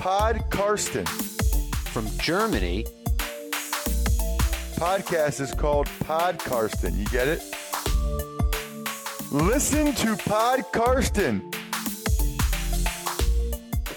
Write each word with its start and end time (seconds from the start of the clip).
Pod 0.00 0.40
Karsten. 0.48 1.04
From 1.92 2.06
Germany, 2.16 2.86
Podcast 4.76 5.42
is 5.42 5.52
called 5.52 5.90
Pod 6.06 6.38
Karsten. 6.38 6.98
You 6.98 7.04
get 7.08 7.28
it? 7.28 7.42
Listen 9.30 9.94
to 9.96 10.16
Pod 10.16 10.64
Karsten. 10.72 11.42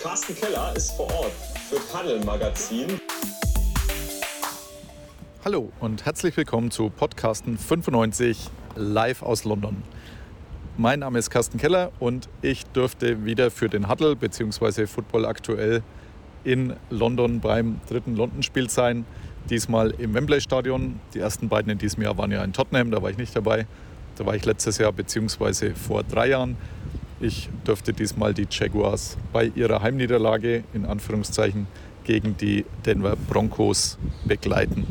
Carsten 0.01 0.35
Keller 0.35 0.75
ist 0.75 0.91
vor 0.97 1.09
Ort 1.13 1.31
für 1.69 1.79
Paddel 1.93 2.21
Magazin. 2.25 2.99
Hallo 5.45 5.71
und 5.79 6.03
herzlich 6.03 6.35
willkommen 6.35 6.69
zu 6.69 6.89
Podcasten 6.89 7.57
95 7.57 8.49
live 8.75 9.21
aus 9.21 9.45
London. 9.45 9.81
Mein 10.75 11.01
Name 11.01 11.19
ist 11.19 11.29
Carsten 11.29 11.59
Keller 11.59 11.91
und 11.99 12.27
ich 12.41 12.65
dürfte 12.65 13.25
wieder 13.25 13.51
für 13.51 13.69
den 13.69 13.87
Huddle 13.87 14.15
bzw. 14.15 14.87
Football 14.87 15.27
aktuell 15.27 15.83
in 16.43 16.73
London 16.89 17.39
beim 17.41 17.79
dritten 17.87 18.15
London-Spiel 18.15 18.71
sein. 18.71 19.05
Diesmal 19.51 19.91
im 19.91 20.15
Wembley 20.15 20.41
Stadion. 20.41 20.99
Die 21.13 21.19
ersten 21.19 21.47
beiden 21.47 21.71
in 21.71 21.77
diesem 21.77 22.01
Jahr 22.01 22.17
waren 22.17 22.31
ja 22.31 22.43
in 22.43 22.53
Tottenham, 22.53 22.89
da 22.89 23.03
war 23.03 23.11
ich 23.11 23.17
nicht 23.17 23.35
dabei. 23.35 23.67
Da 24.15 24.25
war 24.25 24.35
ich 24.35 24.45
letztes 24.45 24.79
Jahr 24.79 24.91
bzw. 24.91 25.75
vor 25.75 26.01
drei 26.01 26.29
Jahren. 26.29 26.57
Ich 27.19 27.49
dürfte 27.67 27.93
diesmal 27.93 28.33
die 28.33 28.47
Jaguars 28.49 29.15
bei 29.31 29.51
ihrer 29.53 29.83
Heimniederlage 29.83 30.63
in 30.73 30.85
Anführungszeichen 30.85 31.67
gegen 32.03 32.35
die 32.35 32.65
Denver 32.83 33.15
Broncos 33.15 33.99
begleiten. 34.25 34.87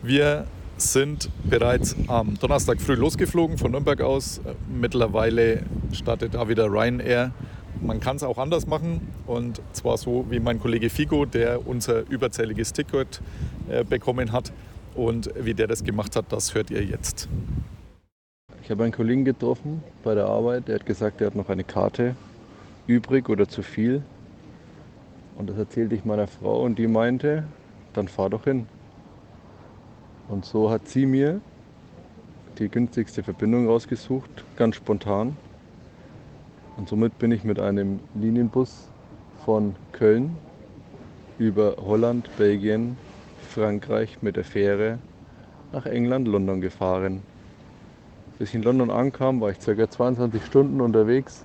Wir 0.00 0.46
sind 0.92 1.30
bereits 1.44 1.96
am 2.08 2.38
Donnerstag 2.38 2.80
früh 2.80 2.94
losgeflogen 2.94 3.58
von 3.58 3.72
Nürnberg 3.72 4.00
aus. 4.00 4.40
Mittlerweile 4.68 5.62
startet 5.92 6.34
da 6.34 6.48
wieder 6.48 6.66
Ryanair. 6.66 7.32
Man 7.80 8.00
kann 8.00 8.16
es 8.16 8.22
auch 8.22 8.38
anders 8.38 8.66
machen 8.66 9.00
und 9.26 9.60
zwar 9.72 9.98
so 9.98 10.26
wie 10.30 10.40
mein 10.40 10.60
Kollege 10.60 10.90
Figo, 10.90 11.24
der 11.24 11.66
unser 11.66 12.08
überzähliges 12.08 12.72
Ticket 12.72 13.20
äh, 13.68 13.84
bekommen 13.84 14.32
hat. 14.32 14.52
Und 14.94 15.30
wie 15.38 15.54
der 15.54 15.66
das 15.66 15.82
gemacht 15.82 16.14
hat, 16.16 16.26
das 16.28 16.54
hört 16.54 16.70
ihr 16.70 16.84
jetzt. 16.84 17.28
Ich 18.62 18.70
habe 18.70 18.84
einen 18.84 18.92
Kollegen 18.92 19.24
getroffen 19.24 19.82
bei 20.02 20.14
der 20.14 20.26
Arbeit, 20.26 20.68
der 20.68 20.76
hat 20.76 20.86
gesagt, 20.86 21.20
er 21.20 21.28
hat 21.28 21.34
noch 21.34 21.48
eine 21.48 21.64
Karte 21.64 22.14
übrig 22.86 23.28
oder 23.28 23.48
zu 23.48 23.62
viel. 23.62 24.02
Und 25.36 25.50
das 25.50 25.58
erzählte 25.58 25.94
ich 25.94 26.04
meiner 26.04 26.28
Frau 26.28 26.62
und 26.62 26.78
die 26.78 26.86
meinte, 26.86 27.44
dann 27.92 28.08
fahr 28.08 28.30
doch 28.30 28.44
hin. 28.44 28.66
Und 30.28 30.44
so 30.44 30.70
hat 30.70 30.88
sie 30.88 31.06
mir 31.06 31.40
die 32.58 32.68
günstigste 32.68 33.22
Verbindung 33.22 33.68
rausgesucht, 33.68 34.44
ganz 34.56 34.76
spontan. 34.76 35.36
Und 36.76 36.88
somit 36.88 37.18
bin 37.18 37.30
ich 37.32 37.44
mit 37.44 37.58
einem 37.58 38.00
Linienbus 38.14 38.88
von 39.44 39.76
Köln 39.92 40.36
über 41.38 41.76
Holland, 41.84 42.28
Belgien, 42.36 42.96
Frankreich 43.50 44.22
mit 44.22 44.36
der 44.36 44.44
Fähre 44.44 44.98
nach 45.72 45.86
England, 45.86 46.26
London 46.28 46.60
gefahren. 46.60 47.22
Bis 48.38 48.50
ich 48.50 48.54
in 48.54 48.62
London 48.62 48.90
ankam, 48.90 49.40
war 49.40 49.50
ich 49.50 49.58
ca. 49.58 49.88
22 49.88 50.44
Stunden 50.44 50.80
unterwegs, 50.80 51.44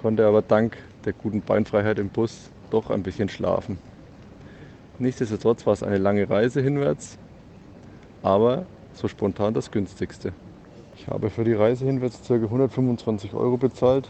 konnte 0.00 0.26
aber 0.26 0.42
dank 0.42 0.76
der 1.04 1.12
guten 1.12 1.40
Beinfreiheit 1.40 1.98
im 1.98 2.08
Bus 2.08 2.50
doch 2.70 2.90
ein 2.90 3.02
bisschen 3.02 3.28
schlafen. 3.28 3.78
Nichtsdestotrotz 4.98 5.66
war 5.66 5.72
es 5.72 5.82
eine 5.82 5.98
lange 5.98 6.28
Reise 6.28 6.60
hinwärts, 6.60 7.18
aber 8.22 8.66
so 8.94 9.08
spontan 9.08 9.54
das 9.54 9.70
günstigste. 9.70 10.32
Ich 10.96 11.06
habe 11.06 11.30
für 11.30 11.44
die 11.44 11.52
Reise 11.52 11.84
hinwärts 11.84 12.20
ca. 12.26 12.34
125 12.34 13.34
Euro 13.34 13.56
bezahlt, 13.56 14.08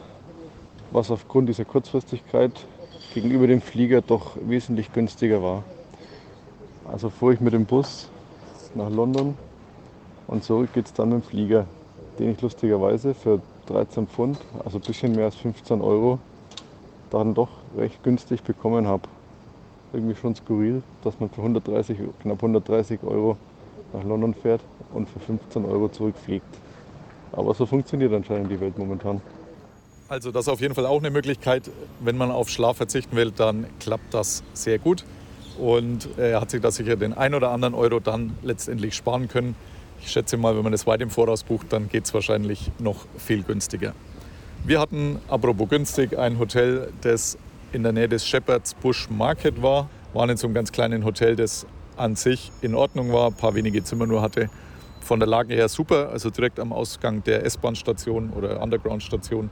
was 0.91 1.11
aufgrund 1.11 1.49
dieser 1.49 1.65
Kurzfristigkeit 1.65 2.53
gegenüber 3.15 3.47
dem 3.47 3.61
Flieger 3.61 4.01
doch 4.01 4.37
wesentlich 4.41 4.93
günstiger 4.93 5.43
war. 5.43 5.65
Also 6.91 7.11
fuhr 7.11 7.33
ich 7.33 7.41
mit 7.41 7.53
dem 7.53 7.67
Bus 7.67 8.09
nach 8.75 8.91
London 8.91 9.37
und 10.27 10.45
zurück 10.45 10.73
geht 10.73 10.87
es 10.87 10.93
dann 10.95 11.11
mit 11.11 11.23
dem 11.23 11.29
Flieger, 11.29 11.67
den 12.19 12.33
ich 12.33 12.41
lustigerweise 12.41 13.13
für 13.15 13.41
13 13.67 14.07
Pfund, 14.07 14.39
also 14.65 14.79
ein 14.79 14.85
bisschen 14.85 15.13
mehr 15.15 15.27
als 15.27 15.37
15 15.37 15.83
Euro, 15.83 16.19
dann 17.11 17.35
doch 17.35 17.51
recht 17.77 18.03
günstig 18.03 18.43
bekommen 18.43 18.87
habe. 18.87 19.03
Irgendwie 19.93 20.15
schon 20.15 20.35
skurril, 20.35 20.83
dass 21.05 21.21
man 21.21 21.29
für 21.29 21.43
130, 21.43 21.99
knapp 22.23 22.43
130 22.43 23.01
Euro 23.03 23.37
nach 23.93 24.05
London 24.05 24.35
fährt 24.35 24.61
und 24.93 25.09
für 25.09 25.21
15 25.21 25.65
Euro 25.65 25.89
zurückfliegt. 25.89 26.47
Aber 27.33 27.55
so 27.55 27.67
funktioniert 27.67 28.13
anscheinend 28.13 28.51
die 28.51 28.61
Welt 28.61 28.79
momentan. 28.79 29.21
Also 30.09 30.31
das 30.33 30.47
ist 30.47 30.49
auf 30.49 30.61
jeden 30.61 30.75
Fall 30.75 30.87
auch 30.87 31.01
eine 31.01 31.11
Möglichkeit. 31.11 31.71
Wenn 32.01 32.17
man 32.17 32.31
auf 32.31 32.49
Schlaf 32.49 32.79
verzichten 32.79 33.15
will, 33.17 33.31
dann 33.31 33.67
klappt 33.79 34.15
das 34.15 34.43
sehr 34.55 34.79
gut. 34.79 35.05
Und 35.59 36.09
er 36.17 36.41
hat 36.41 36.51
sich 36.51 36.63
da 36.63 36.71
sicher 36.71 36.97
den 36.97 37.13
ein 37.13 37.35
oder 37.35 37.51
anderen 37.51 37.75
Euro 37.75 38.01
dann 38.01 38.37
letztendlich 38.43 38.95
sparen 38.95 39.29
können. 39.29 39.55
Ich 40.01 40.11
schätze 40.11 40.37
mal, 40.37 40.57
wenn 40.57 40.63
man 40.63 40.73
das 40.73 40.87
weit 40.87 41.01
im 41.01 41.11
Voraus 41.11 41.43
bucht, 41.43 41.73
dann 41.73 41.89
geht 41.89 42.05
es 42.05 42.15
wahrscheinlich 42.15 42.71
noch 42.79 43.05
viel 43.19 43.43
günstiger. 43.43 43.93
Wir 44.65 44.81
hatten, 44.81 45.19
apropos 45.29 45.69
günstig, 45.69 46.17
ein 46.19 46.39
Hotel, 46.39 46.93
das 47.03 47.37
in 47.73 47.83
der 47.83 47.93
Nähe 47.93 48.09
des 48.09 48.27
Shepherd's 48.27 48.75
Bush 48.75 49.11
Market 49.11 49.61
war. 49.61 49.91
Waren 50.15 50.31
in 50.31 50.37
so 50.37 50.47
einem 50.47 50.55
ganz 50.55 50.73
kleinen 50.73 51.05
Hotel, 51.05 51.37
das 51.37 51.67
an 51.99 52.17
sich 52.17 52.53
in 52.61 52.75
Ordnung 52.75 53.13
war, 53.13 53.29
ein 53.29 53.35
paar 53.35 53.55
wenige 53.55 53.83
Zimmer 53.83 54.07
nur 54.07 54.23
hatte. 54.23 54.51
Von 55.01 55.21
der 55.21 55.29
Lage 55.29 55.55
her 55.55 55.69
super, 55.69 56.11
also 56.11 56.31
direkt 56.31 56.61
am 56.61 56.73
Ausgang 56.73 57.23
der 57.25 57.45
S-Bahn-Station 57.45 58.31
oder 58.31 58.63
Underground-Station. 58.63 59.51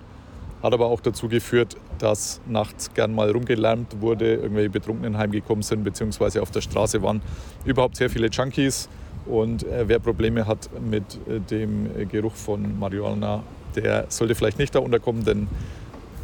Hat 0.62 0.72
aber 0.72 0.86
auch 0.86 1.00
dazu 1.00 1.28
geführt, 1.28 1.76
dass 1.98 2.40
nachts 2.46 2.92
gern 2.94 3.14
mal 3.14 3.30
rumgelärmt 3.30 4.00
wurde, 4.00 4.34
irgendwelche 4.34 4.70
Betrunkenen 4.70 5.16
heimgekommen 5.16 5.62
sind, 5.62 5.84
beziehungsweise 5.84 6.42
auf 6.42 6.50
der 6.50 6.60
Straße 6.60 7.02
waren 7.02 7.22
überhaupt 7.64 7.96
sehr 7.96 8.10
viele 8.10 8.28
Junkies. 8.28 8.88
Und 9.26 9.64
äh, 9.64 9.88
wer 9.88 9.98
Probleme 9.98 10.46
hat 10.46 10.68
mit 10.80 11.02
äh, 11.28 11.40
dem 11.40 12.08
Geruch 12.08 12.34
von 12.34 12.78
Marihuana, 12.78 13.42
der 13.74 14.06
sollte 14.08 14.34
vielleicht 14.34 14.58
nicht 14.58 14.74
da 14.74 14.78
unterkommen, 14.78 15.24
denn 15.24 15.48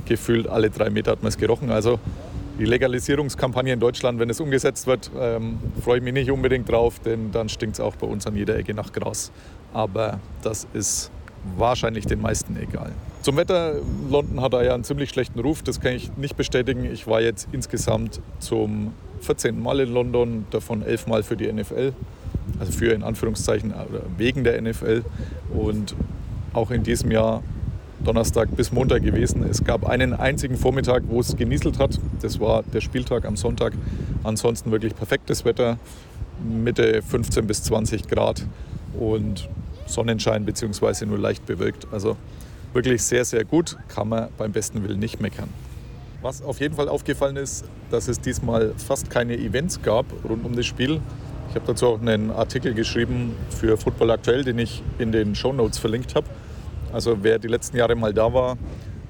gefühlt 0.07 0.47
alle 0.49 0.71
drei 0.71 0.91
Meter 0.91 1.13
hat 1.13 1.23
man 1.23 1.29
es 1.29 1.37
gerochen. 1.37 1.71
Also 1.71 1.99
die 2.59 2.65
Legalisierungskampagne 2.65 3.73
in 3.73 3.81
Deutschland, 3.81 4.19
wenn 4.19 4.31
es 4.31 4.41
umgesetzt 4.41 4.87
wird, 4.87 5.11
ähm, 5.19 5.59
freue 5.83 5.99
ich 5.99 6.05
mich 6.05 6.13
nicht 6.13 6.31
unbedingt 6.31 6.69
drauf, 6.69 6.99
denn 7.01 7.33
dann 7.33 7.49
stinkt 7.49 7.77
es 7.77 7.81
auch 7.81 7.97
bei 7.97 8.07
uns 8.07 8.27
an 8.27 8.37
jeder 8.37 8.57
Ecke 8.57 8.75
nach 8.75 8.93
Gras. 8.93 9.33
Aber 9.73 10.21
das 10.43 10.67
ist 10.75 11.11
wahrscheinlich 11.57 12.07
den 12.07 12.21
meisten 12.21 12.57
egal. 12.57 12.93
Zum 13.23 13.37
Wetter, 13.37 13.77
London 14.11 14.41
hat 14.41 14.53
da 14.53 14.63
ja 14.63 14.75
einen 14.75 14.85
ziemlich 14.85 15.11
schlechten 15.11 15.39
Ruf, 15.39 15.63
das 15.63 15.81
kann 15.81 15.93
ich 15.93 16.15
nicht 16.17 16.37
bestätigen. 16.37 16.85
Ich 16.85 17.07
war 17.07 17.21
jetzt 17.21 17.49
insgesamt 17.53 18.21
zum 18.39 18.93
14. 19.21 19.63
Mal 19.63 19.81
in 19.81 19.93
London, 19.93 20.47
davon 20.51 20.83
11 20.83 21.07
Mal 21.07 21.23
für 21.23 21.37
die 21.37 21.51
NFL, 21.51 21.93
also 22.59 22.73
für 22.73 22.93
in 22.93 23.03
Anführungszeichen 23.03 23.73
wegen 24.19 24.45
der 24.45 24.61
NFL. 24.61 25.05
Und 25.55 25.95
auch 26.53 26.71
in 26.71 26.83
diesem 26.83 27.11
Jahr 27.11 27.43
Donnerstag 28.05 28.55
bis 28.57 28.73
Montag 28.73 29.03
gewesen. 29.03 29.45
Es 29.49 29.63
gab 29.63 29.87
einen 29.87 30.13
einzigen 30.13 30.57
Vormittag, 30.57 31.05
wo 31.09 31.21
es 31.21 31.37
genieselt 31.37 31.79
hat. 31.79 31.99
Das 32.21 32.41
war 32.41 32.63
der 32.65 32.81
Spieltag 32.81 33.25
am 33.25 33.37
Sonntag. 33.37 33.75
Ansonsten 34.25 34.73
wirklich 34.73 34.95
perfektes 34.95 35.45
Wetter, 35.45 35.79
Mitte 36.43 37.03
15 37.03 37.47
bis 37.47 37.63
20 37.63 38.09
Grad 38.09 38.45
und 38.99 39.49
Sonnenschein 39.87 40.45
bzw. 40.45 41.07
nur 41.07 41.19
leicht 41.19 41.47
bewölkt. 41.47 41.87
Also 41.93 42.17
wirklich 42.73 43.03
sehr, 43.03 43.25
sehr 43.25 43.45
gut. 43.45 43.77
Kann 43.89 44.09
man 44.09 44.29
beim 44.37 44.53
besten 44.53 44.83
Willen 44.83 44.99
nicht 44.99 45.21
meckern. 45.21 45.49
Was 46.23 46.43
auf 46.43 46.61
jeden 46.61 46.75
Fall 46.75 46.89
aufgefallen 46.89 47.37
ist, 47.37 47.65
dass 47.91 48.09
es 48.09 48.21
diesmal 48.21 48.75
fast 48.77 49.11
keine 49.11 49.37
Events 49.37 49.83
gab 49.83 50.07
rund 50.29 50.45
um 50.45 50.55
das 50.57 50.67
Spiel. 50.67 51.01
Ich 51.51 51.55
habe 51.55 51.67
dazu 51.67 51.87
auch 51.89 52.01
einen 52.01 52.31
Artikel 52.31 52.75
geschrieben 52.75 53.35
für 53.51 53.77
Football 53.77 54.11
Aktuell, 54.11 54.43
den 54.43 54.59
ich 54.59 54.83
in 54.99 55.13
den 55.13 55.35
Show 55.35 55.53
Notes 55.53 55.79
verlinkt 55.79 56.15
habe. 56.15 56.27
Also 56.93 57.19
wer 57.23 57.39
die 57.39 57.49
letzten 57.49 57.77
Jahre 57.77 57.95
mal 57.95 58.13
da 58.13 58.33
war 58.33 58.57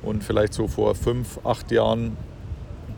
und 0.03 0.23
vielleicht 0.23 0.55
so 0.55 0.69
vor 0.69 0.95
fünf, 0.95 1.39
acht 1.45 1.71
Jahren, 1.71 2.17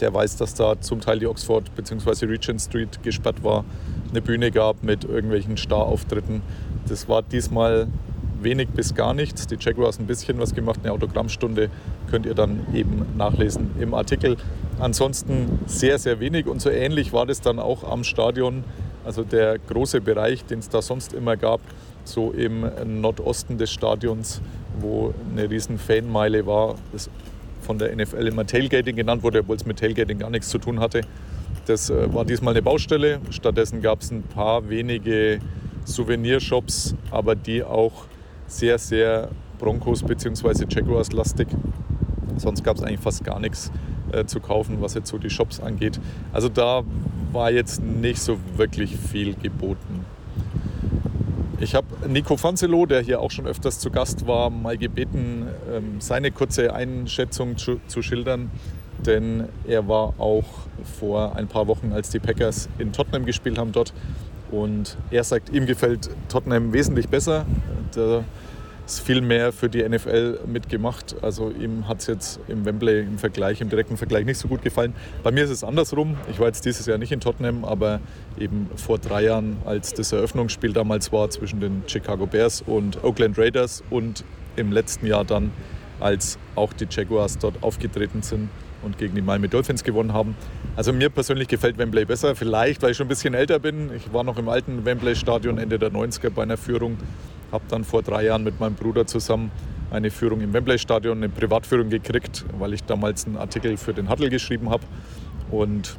der 0.00 0.12
weiß, 0.12 0.36
dass 0.36 0.54
da 0.54 0.80
zum 0.80 1.00
Teil 1.00 1.18
die 1.18 1.26
Oxford 1.26 1.74
bzw. 1.74 2.26
Regent 2.26 2.60
Street 2.60 3.02
gesperrt 3.02 3.42
war, 3.42 3.64
eine 4.10 4.20
Bühne 4.20 4.50
gab 4.50 4.82
mit 4.82 5.04
irgendwelchen 5.04 5.56
Starauftritten. 5.56 6.42
Das 6.88 7.08
war 7.08 7.22
diesmal 7.22 7.88
wenig 8.42 8.68
bis 8.68 8.94
gar 8.94 9.14
nichts. 9.14 9.46
Die 9.46 9.56
Jaguars 9.58 9.98
ein 9.98 10.06
bisschen 10.06 10.38
was 10.38 10.54
gemacht, 10.54 10.80
eine 10.82 10.92
Autogrammstunde 10.92 11.70
könnt 12.10 12.26
ihr 12.26 12.34
dann 12.34 12.66
eben 12.74 13.06
nachlesen 13.16 13.70
im 13.80 13.94
Artikel. 13.94 14.36
Ansonsten 14.78 15.60
sehr, 15.66 15.98
sehr 15.98 16.20
wenig 16.20 16.46
und 16.46 16.60
so 16.60 16.70
ähnlich 16.70 17.12
war 17.12 17.26
das 17.26 17.40
dann 17.40 17.58
auch 17.58 17.84
am 17.84 18.04
Stadion. 18.04 18.64
Also 19.04 19.22
der 19.22 19.58
große 19.58 20.00
Bereich, 20.00 20.44
den 20.44 20.58
es 20.58 20.68
da 20.68 20.82
sonst 20.82 21.12
immer 21.12 21.36
gab, 21.36 21.60
so 22.04 22.32
im 22.32 22.66
Nordosten 23.00 23.58
des 23.58 23.70
Stadions, 23.72 24.40
wo 24.80 25.14
eine 25.30 25.48
riesen 25.48 25.78
Fanmeile 25.78 26.46
war, 26.46 26.76
das 26.92 27.10
von 27.62 27.78
der 27.78 27.94
NFL 27.94 28.26
immer 28.26 28.46
Tailgating 28.46 28.96
genannt 28.96 29.22
wurde, 29.22 29.40
obwohl 29.40 29.56
es 29.56 29.64
mit 29.64 29.78
Tailgating 29.78 30.18
gar 30.18 30.30
nichts 30.30 30.48
zu 30.48 30.58
tun 30.58 30.80
hatte. 30.80 31.02
Das 31.66 31.88
äh, 31.90 32.12
war 32.12 32.24
diesmal 32.24 32.52
eine 32.52 32.62
Baustelle. 32.62 33.20
Stattdessen 33.30 33.80
gab 33.80 34.02
es 34.02 34.10
ein 34.10 34.22
paar 34.22 34.68
wenige 34.68 35.38
Souvenirshops, 35.86 36.94
aber 37.10 37.34
die 37.34 37.62
auch 37.62 38.04
sehr, 38.46 38.78
sehr 38.78 39.28
Broncos 39.58 40.02
bzw. 40.02 40.66
Jaguars 40.68 41.12
lastig. 41.12 41.48
Sonst 42.36 42.64
gab 42.64 42.76
es 42.76 42.82
eigentlich 42.82 43.00
fast 43.00 43.24
gar 43.24 43.40
nichts. 43.40 43.70
äh, 44.14 44.24
zu 44.26 44.40
kaufen, 44.40 44.80
was 44.80 44.94
jetzt 44.94 45.08
so 45.08 45.18
die 45.18 45.30
Shops 45.30 45.60
angeht. 45.60 46.00
Also 46.32 46.48
da 46.48 46.82
war 47.32 47.50
jetzt 47.50 47.82
nicht 47.82 48.20
so 48.20 48.38
wirklich 48.56 48.96
viel 48.96 49.34
geboten. 49.34 50.03
Ich 51.60 51.74
habe 51.74 51.86
Nico 52.08 52.36
Fanzelo, 52.36 52.84
der 52.84 53.00
hier 53.00 53.20
auch 53.20 53.30
schon 53.30 53.46
öfters 53.46 53.78
zu 53.78 53.90
Gast 53.90 54.26
war, 54.26 54.50
mal 54.50 54.76
gebeten, 54.76 55.46
ähm, 55.72 56.00
seine 56.00 56.32
kurze 56.32 56.74
Einschätzung 56.74 57.56
zu, 57.56 57.80
zu 57.86 58.02
schildern, 58.02 58.50
denn 59.06 59.44
er 59.66 59.86
war 59.86 60.14
auch 60.18 60.44
vor 60.98 61.36
ein 61.36 61.46
paar 61.46 61.68
Wochen, 61.68 61.92
als 61.92 62.10
die 62.10 62.18
Packers 62.18 62.68
in 62.78 62.92
Tottenham 62.92 63.24
gespielt 63.24 63.56
haben 63.56 63.72
dort. 63.72 63.92
Und 64.50 64.96
er 65.10 65.22
sagt, 65.22 65.50
ihm 65.50 65.66
gefällt 65.66 66.10
Tottenham 66.28 66.72
wesentlich 66.72 67.08
besser. 67.08 67.46
Da 67.94 68.24
ist 68.86 69.00
viel 69.00 69.20
mehr 69.20 69.52
für 69.52 69.68
die 69.68 69.86
NFL 69.86 70.40
mitgemacht. 70.46 71.16
Also 71.22 71.50
ihm 71.50 71.88
hat 71.88 72.00
es 72.00 72.06
jetzt 72.06 72.40
im 72.48 72.64
Wembley 72.64 73.00
im 73.00 73.18
Vergleich, 73.18 73.60
im 73.60 73.70
direkten 73.70 73.96
Vergleich 73.96 74.26
nicht 74.26 74.38
so 74.38 74.48
gut 74.48 74.62
gefallen. 74.62 74.94
Bei 75.22 75.30
mir 75.30 75.44
ist 75.44 75.50
es 75.50 75.64
andersrum. 75.64 76.16
Ich 76.30 76.38
war 76.38 76.46
jetzt 76.46 76.64
dieses 76.64 76.86
Jahr 76.86 76.98
nicht 76.98 77.12
in 77.12 77.20
Tottenham, 77.20 77.64
aber 77.64 78.00
eben 78.38 78.68
vor 78.76 78.98
drei 78.98 79.24
Jahren, 79.24 79.56
als 79.64 79.94
das 79.94 80.12
Eröffnungsspiel 80.12 80.72
damals 80.72 81.12
war 81.12 81.30
zwischen 81.30 81.60
den 81.60 81.82
Chicago 81.86 82.26
Bears 82.26 82.62
und 82.62 83.02
Oakland 83.02 83.38
Raiders 83.38 83.82
und 83.90 84.24
im 84.56 84.70
letzten 84.70 85.06
Jahr 85.06 85.24
dann, 85.24 85.50
als 86.00 86.38
auch 86.54 86.72
die 86.72 86.86
Jaguars 86.90 87.38
dort 87.38 87.62
aufgetreten 87.62 88.22
sind 88.22 88.50
und 88.82 88.98
gegen 88.98 89.14
die 89.14 89.22
Miami 89.22 89.48
Dolphins 89.48 89.82
gewonnen 89.82 90.12
haben. 90.12 90.36
Also 90.76 90.92
mir 90.92 91.08
persönlich 91.08 91.48
gefällt 91.48 91.78
Wembley 91.78 92.04
besser, 92.04 92.34
vielleicht 92.36 92.82
weil 92.82 92.90
ich 92.90 92.96
schon 92.96 93.06
ein 93.06 93.08
bisschen 93.08 93.32
älter 93.32 93.58
bin. 93.58 93.90
Ich 93.96 94.12
war 94.12 94.24
noch 94.24 94.36
im 94.36 94.48
alten 94.48 94.84
Wembley-Stadion 94.84 95.56
Ende 95.56 95.78
der 95.78 95.90
90er 95.90 96.30
bei 96.30 96.42
einer 96.42 96.56
Führung 96.56 96.98
habe 97.54 97.64
dann 97.68 97.84
vor 97.84 98.02
drei 98.02 98.24
Jahren 98.24 98.44
mit 98.44 98.60
meinem 98.60 98.74
Bruder 98.74 99.06
zusammen 99.06 99.50
eine 99.90 100.10
Führung 100.10 100.40
im 100.40 100.52
Wembley-Stadion, 100.52 101.16
eine 101.16 101.28
Privatführung 101.28 101.88
gekriegt, 101.88 102.44
weil 102.58 102.74
ich 102.74 102.84
damals 102.84 103.26
einen 103.26 103.36
Artikel 103.36 103.76
für 103.76 103.94
den 103.94 104.10
Huddle 104.10 104.28
geschrieben 104.28 104.68
habe. 104.68 104.84
Und 105.50 105.96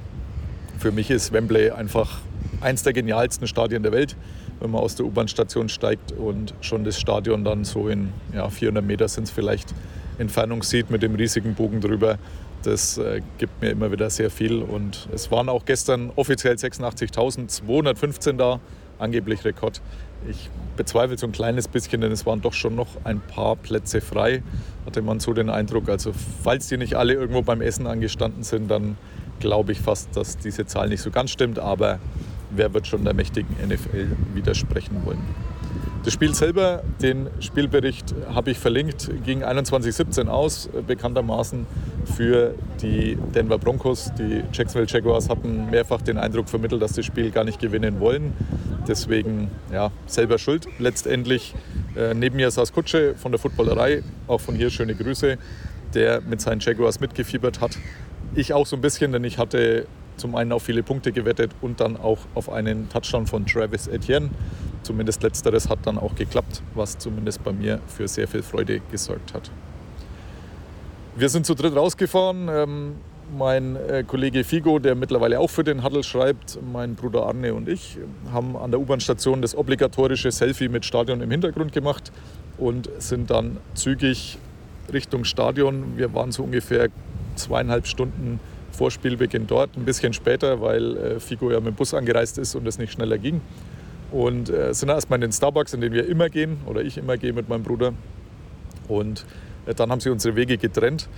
für 0.77 0.91
mich 0.91 1.09
ist 1.09 1.31
Wembley 1.31 1.71
einfach 1.71 2.19
eins 2.61 2.83
der 2.83 2.93
genialsten 2.93 3.47
Stadien 3.47 3.83
der 3.83 3.91
Welt, 3.91 4.15
wenn 4.59 4.71
man 4.71 4.81
aus 4.81 4.95
der 4.95 5.05
U-Bahn-Station 5.05 5.69
steigt 5.69 6.11
und 6.11 6.53
schon 6.61 6.83
das 6.83 6.99
Stadion 6.99 7.43
dann 7.43 7.63
so 7.63 7.87
in 7.87 8.09
ja, 8.33 8.49
400 8.49 8.83
Meter 8.83 9.07
sind 9.07 9.23
es 9.23 9.31
vielleicht 9.31 9.73
Entfernung 10.17 10.63
sieht 10.63 10.89
mit 10.89 11.01
dem 11.03 11.15
riesigen 11.15 11.55
Bogen 11.55 11.81
drüber. 11.81 12.17
Das 12.63 12.97
äh, 12.97 13.21
gibt 13.37 13.61
mir 13.61 13.69
immer 13.69 13.91
wieder 13.91 14.09
sehr 14.09 14.29
viel. 14.29 14.61
Und 14.61 15.07
es 15.13 15.29
waren 15.31 15.49
auch 15.49 15.65
gestern 15.65 16.11
offiziell 16.15 16.55
86.215 16.55 18.33
da, 18.33 18.59
angeblich 18.97 19.45
Rekord. 19.45 19.81
Ich 20.29 20.49
bezweifle 20.77 21.17
so 21.17 21.27
ein 21.27 21.31
kleines 21.31 21.67
bisschen, 21.67 22.01
denn 22.01 22.11
es 22.11 22.25
waren 22.25 22.41
doch 22.41 22.53
schon 22.53 22.75
noch 22.75 22.87
ein 23.03 23.21
paar 23.21 23.55
Plätze 23.55 24.01
frei, 24.01 24.43
hatte 24.85 25.01
man 25.01 25.19
so 25.19 25.33
den 25.33 25.49
Eindruck. 25.49 25.89
Also 25.89 26.11
falls 26.43 26.67
die 26.67 26.77
nicht 26.77 26.95
alle 26.95 27.13
irgendwo 27.13 27.41
beim 27.41 27.61
Essen 27.61 27.87
angestanden 27.87 28.43
sind, 28.43 28.69
dann 28.69 28.97
glaube 29.39 29.71
ich 29.71 29.79
fast, 29.79 30.15
dass 30.15 30.37
diese 30.37 30.65
Zahl 30.65 30.89
nicht 30.89 31.01
so 31.01 31.11
ganz 31.11 31.31
stimmt. 31.31 31.59
Aber 31.59 31.99
wer 32.51 32.73
wird 32.73 32.87
schon 32.87 33.03
der 33.03 33.13
mächtigen 33.13 33.55
NFL 33.67 34.07
widersprechen 34.33 35.05
wollen? 35.05 35.21
Das 36.05 36.13
Spiel 36.13 36.35
selber, 36.35 36.83
den 37.01 37.29
Spielbericht 37.39 38.13
habe 38.31 38.51
ich 38.51 38.59
verlinkt, 38.59 39.09
ging 39.25 39.43
21-17 39.43 40.27
aus, 40.27 40.69
bekanntermaßen 40.85 41.65
für 42.15 42.53
die 42.79 43.17
Denver 43.33 43.57
Broncos. 43.57 44.11
Die 44.15 44.43
Jacksonville 44.53 44.85
Jaguars 44.87 45.29
hatten 45.29 45.71
mehrfach 45.71 46.03
den 46.03 46.19
Eindruck 46.19 46.47
vermittelt, 46.47 46.83
dass 46.83 46.91
sie 46.91 46.97
das 46.97 47.07
Spiel 47.07 47.31
gar 47.31 47.43
nicht 47.43 47.59
gewinnen 47.59 47.99
wollen. 47.99 48.33
Deswegen 48.87 49.49
ja, 49.71 49.91
selber 50.05 50.37
schuld 50.37 50.67
letztendlich. 50.79 51.55
Äh, 51.95 52.13
neben 52.13 52.35
mir 52.35 52.51
saß 52.51 52.73
Kutsche 52.73 53.15
von 53.15 53.31
der 53.31 53.39
Footballerei, 53.39 54.03
auch 54.27 54.41
von 54.41 54.55
hier 54.55 54.69
schöne 54.69 54.95
Grüße, 54.95 55.37
der 55.93 56.21
mit 56.21 56.41
seinen 56.41 56.59
Jaguars 56.59 56.99
mitgefiebert 56.99 57.61
hat. 57.61 57.77
Ich 58.35 58.53
auch 58.53 58.65
so 58.65 58.75
ein 58.75 58.81
bisschen, 58.81 59.11
denn 59.11 59.23
ich 59.23 59.37
hatte 59.37 59.87
zum 60.17 60.35
einen 60.35 60.51
auf 60.51 60.63
viele 60.63 60.83
Punkte 60.83 61.11
gewettet 61.11 61.51
und 61.61 61.79
dann 61.79 61.97
auch 61.97 62.19
auf 62.35 62.49
einen 62.49 62.89
Touchdown 62.89 63.27
von 63.27 63.45
Travis 63.45 63.87
Etienne. 63.87 64.29
Zumindest 64.83 65.23
letzteres 65.23 65.67
hat 65.69 65.79
dann 65.83 65.97
auch 65.97 66.15
geklappt, 66.15 66.61
was 66.75 66.97
zumindest 66.97 67.43
bei 67.43 67.51
mir 67.51 67.79
für 67.87 68.07
sehr 68.07 68.27
viel 68.27 68.43
Freude 68.43 68.81
gesorgt 68.91 69.33
hat. 69.33 69.49
Wir 71.15 71.29
sind 71.29 71.45
zu 71.45 71.55
dritt 71.55 71.75
rausgefahren. 71.75 72.49
Ähm, 72.49 72.95
mein 73.37 73.75
äh, 73.75 74.03
Kollege 74.05 74.43
Figo, 74.43 74.79
der 74.79 74.95
mittlerweile 74.95 75.39
auch 75.39 75.49
für 75.49 75.63
den 75.63 75.83
Huddle 75.83 76.03
schreibt, 76.03 76.59
mein 76.71 76.95
Bruder 76.95 77.25
Arne 77.25 77.53
und 77.53 77.67
ich 77.67 77.97
haben 78.31 78.55
an 78.55 78.71
der 78.71 78.79
U-Bahn-Station 78.79 79.41
das 79.41 79.55
obligatorische 79.55 80.31
Selfie 80.31 80.69
mit 80.69 80.85
Stadion 80.85 81.21
im 81.21 81.31
Hintergrund 81.31 81.71
gemacht 81.71 82.11
und 82.57 82.89
sind 82.99 83.29
dann 83.29 83.57
zügig 83.73 84.37
Richtung 84.91 85.23
Stadion. 85.25 85.97
Wir 85.97 86.13
waren 86.13 86.31
so 86.31 86.43
ungefähr 86.43 86.89
zweieinhalb 87.35 87.87
Stunden 87.87 88.39
vor 88.71 88.91
Spielbeginn 88.91 89.47
dort, 89.47 89.75
ein 89.77 89.85
bisschen 89.85 90.13
später, 90.13 90.61
weil 90.61 90.97
äh, 90.97 91.19
Figo 91.19 91.51
ja 91.51 91.59
mit 91.59 91.67
dem 91.67 91.75
Bus 91.75 91.93
angereist 91.93 92.37
ist 92.37 92.55
und 92.55 92.67
es 92.67 92.77
nicht 92.77 92.93
schneller 92.93 93.17
ging. 93.17 93.41
Und 94.11 94.49
äh, 94.49 94.73
sind 94.73 94.89
erstmal 94.89 95.17
in 95.17 95.21
den 95.21 95.31
Starbucks, 95.31 95.73
in 95.73 95.81
den 95.81 95.93
wir 95.93 96.07
immer 96.07 96.29
gehen, 96.29 96.57
oder 96.65 96.81
ich 96.81 96.97
immer 96.97 97.17
gehe 97.17 97.33
mit 97.33 97.49
meinem 97.49 97.63
Bruder. 97.63 97.93
Und 98.87 99.25
dann 99.73 99.91
haben 99.91 99.99
sie 99.99 100.09
unsere 100.09 100.35
Wege 100.35 100.57
getrennt, 100.57 101.09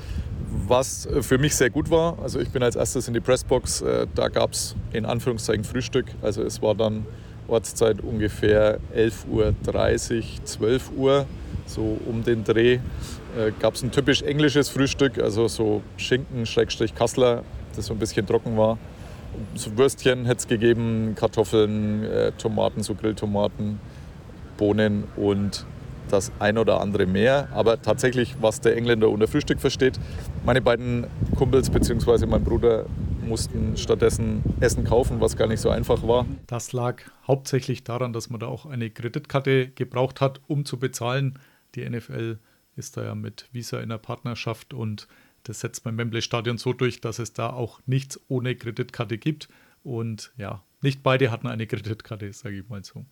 was 0.68 1.06
äh, 1.06 1.22
für 1.22 1.38
mich 1.38 1.56
sehr 1.56 1.70
gut 1.70 1.90
war. 1.90 2.18
Also 2.22 2.40
ich 2.40 2.50
bin 2.50 2.64
als 2.64 2.76
erstes 2.76 3.08
in 3.08 3.14
die 3.14 3.20
Pressbox, 3.20 3.82
äh, 3.82 4.08
da 4.16 4.30
gab 4.30 4.54
es 4.54 4.76
in 4.94 5.06
Anführungszeichen 5.06 5.64
Frühstück. 5.64 6.06
Also 6.22 6.44
es 6.44 6.62
war 6.62 6.76
dann 6.76 7.06
Ortszeit 7.48 8.02
ungefähr 8.02 8.80
11.30 8.96 9.30
Uhr, 9.30 9.54
12 10.44 10.92
Uhr, 10.96 11.26
so 11.66 11.98
um 12.06 12.24
den 12.24 12.44
Dreh. 12.44 12.76
Äh, 13.38 13.52
gab 13.60 13.76
es 13.76 13.84
ein 13.84 13.92
typisch 13.92 14.22
englisches 14.22 14.70
Frühstück, 14.70 15.20
also 15.20 15.48
so 15.48 15.82
Schinken, 15.98 16.46
Schrägstrich 16.46 16.96
Kassler, 16.96 17.44
das 17.76 17.88
so 17.88 17.94
ein 17.94 18.00
bisschen 18.00 18.26
trocken 18.26 18.58
war. 18.58 18.78
So 19.56 19.78
Würstchen 19.78 20.26
hätte 20.26 20.40
es 20.40 20.48
gegeben, 20.48 21.14
Kartoffeln, 21.16 22.08
Tomaten, 22.38 22.82
so 22.82 22.96
Grilltomaten, 22.96 23.80
Bohnen 24.58 25.04
und 25.16 25.66
das 26.08 26.32
ein 26.40 26.58
oder 26.58 26.82
andere 26.82 27.06
mehr. 27.06 27.50
Aber 27.52 27.82
tatsächlich, 27.82 28.36
was 28.42 28.62
der 28.62 28.76
Engländer 28.76 29.10
unter 29.10 29.28
Frühstück 29.28 29.60
versteht. 29.60 30.00
Meine 30.46 30.62
beiden 30.62 31.08
Kumpels 31.36 31.70
bzw. 31.70 32.26
mein 32.26 32.44
Bruder 32.44 32.86
mussten 33.22 33.78
stattdessen 33.78 34.42
Essen 34.60 34.84
kaufen, 34.86 35.20
was 35.20 35.36
gar 35.36 35.48
nicht 35.48 35.60
so 35.60 35.70
einfach 35.70 36.08
war. 36.08 36.26
Das 36.48 36.72
lag 36.74 37.02
hauptsächlich 37.28 37.84
daran, 37.84 38.14
dass 38.14 38.30
man 38.30 38.40
da 38.40 38.48
auch 38.48 38.66
eine 38.66 38.90
Kreditkarte 38.90 39.70
gebraucht 39.70 40.22
hat, 40.22 40.42
um 40.48 40.66
zu 40.66 40.80
bezahlen. 40.80 41.38
Die 41.76 41.88
NFL 41.88 42.40
ist 42.76 42.98
da 42.98 43.04
ja 43.04 43.16
mit 43.16 43.50
Visa 43.52 43.80
in 43.80 43.90
der 43.90 43.98
Partnerschaft 43.98 44.74
und 44.74 45.08
das 45.44 45.62
setzt 45.62 45.84
beim 45.84 45.98
Wembley 45.98 46.22
Stadion 46.22 46.58
so 46.58 46.74
durch, 46.74 47.02
dass 47.02 47.20
es 47.20 47.34
da 47.34 47.50
auch 47.50 47.80
nichts 47.86 48.20
ohne 48.28 48.56
Kreditkarte 48.56 49.18
gibt. 49.18 49.48
Und 49.84 50.34
ja, 50.38 50.64
nicht 50.82 51.04
beide 51.04 51.32
hatten 51.32 51.48
eine 51.48 51.68
Kreditkarte, 51.68 52.32
sage 52.34 52.60
ich 52.60 52.70
mal 52.70 52.84
so. 52.84 53.06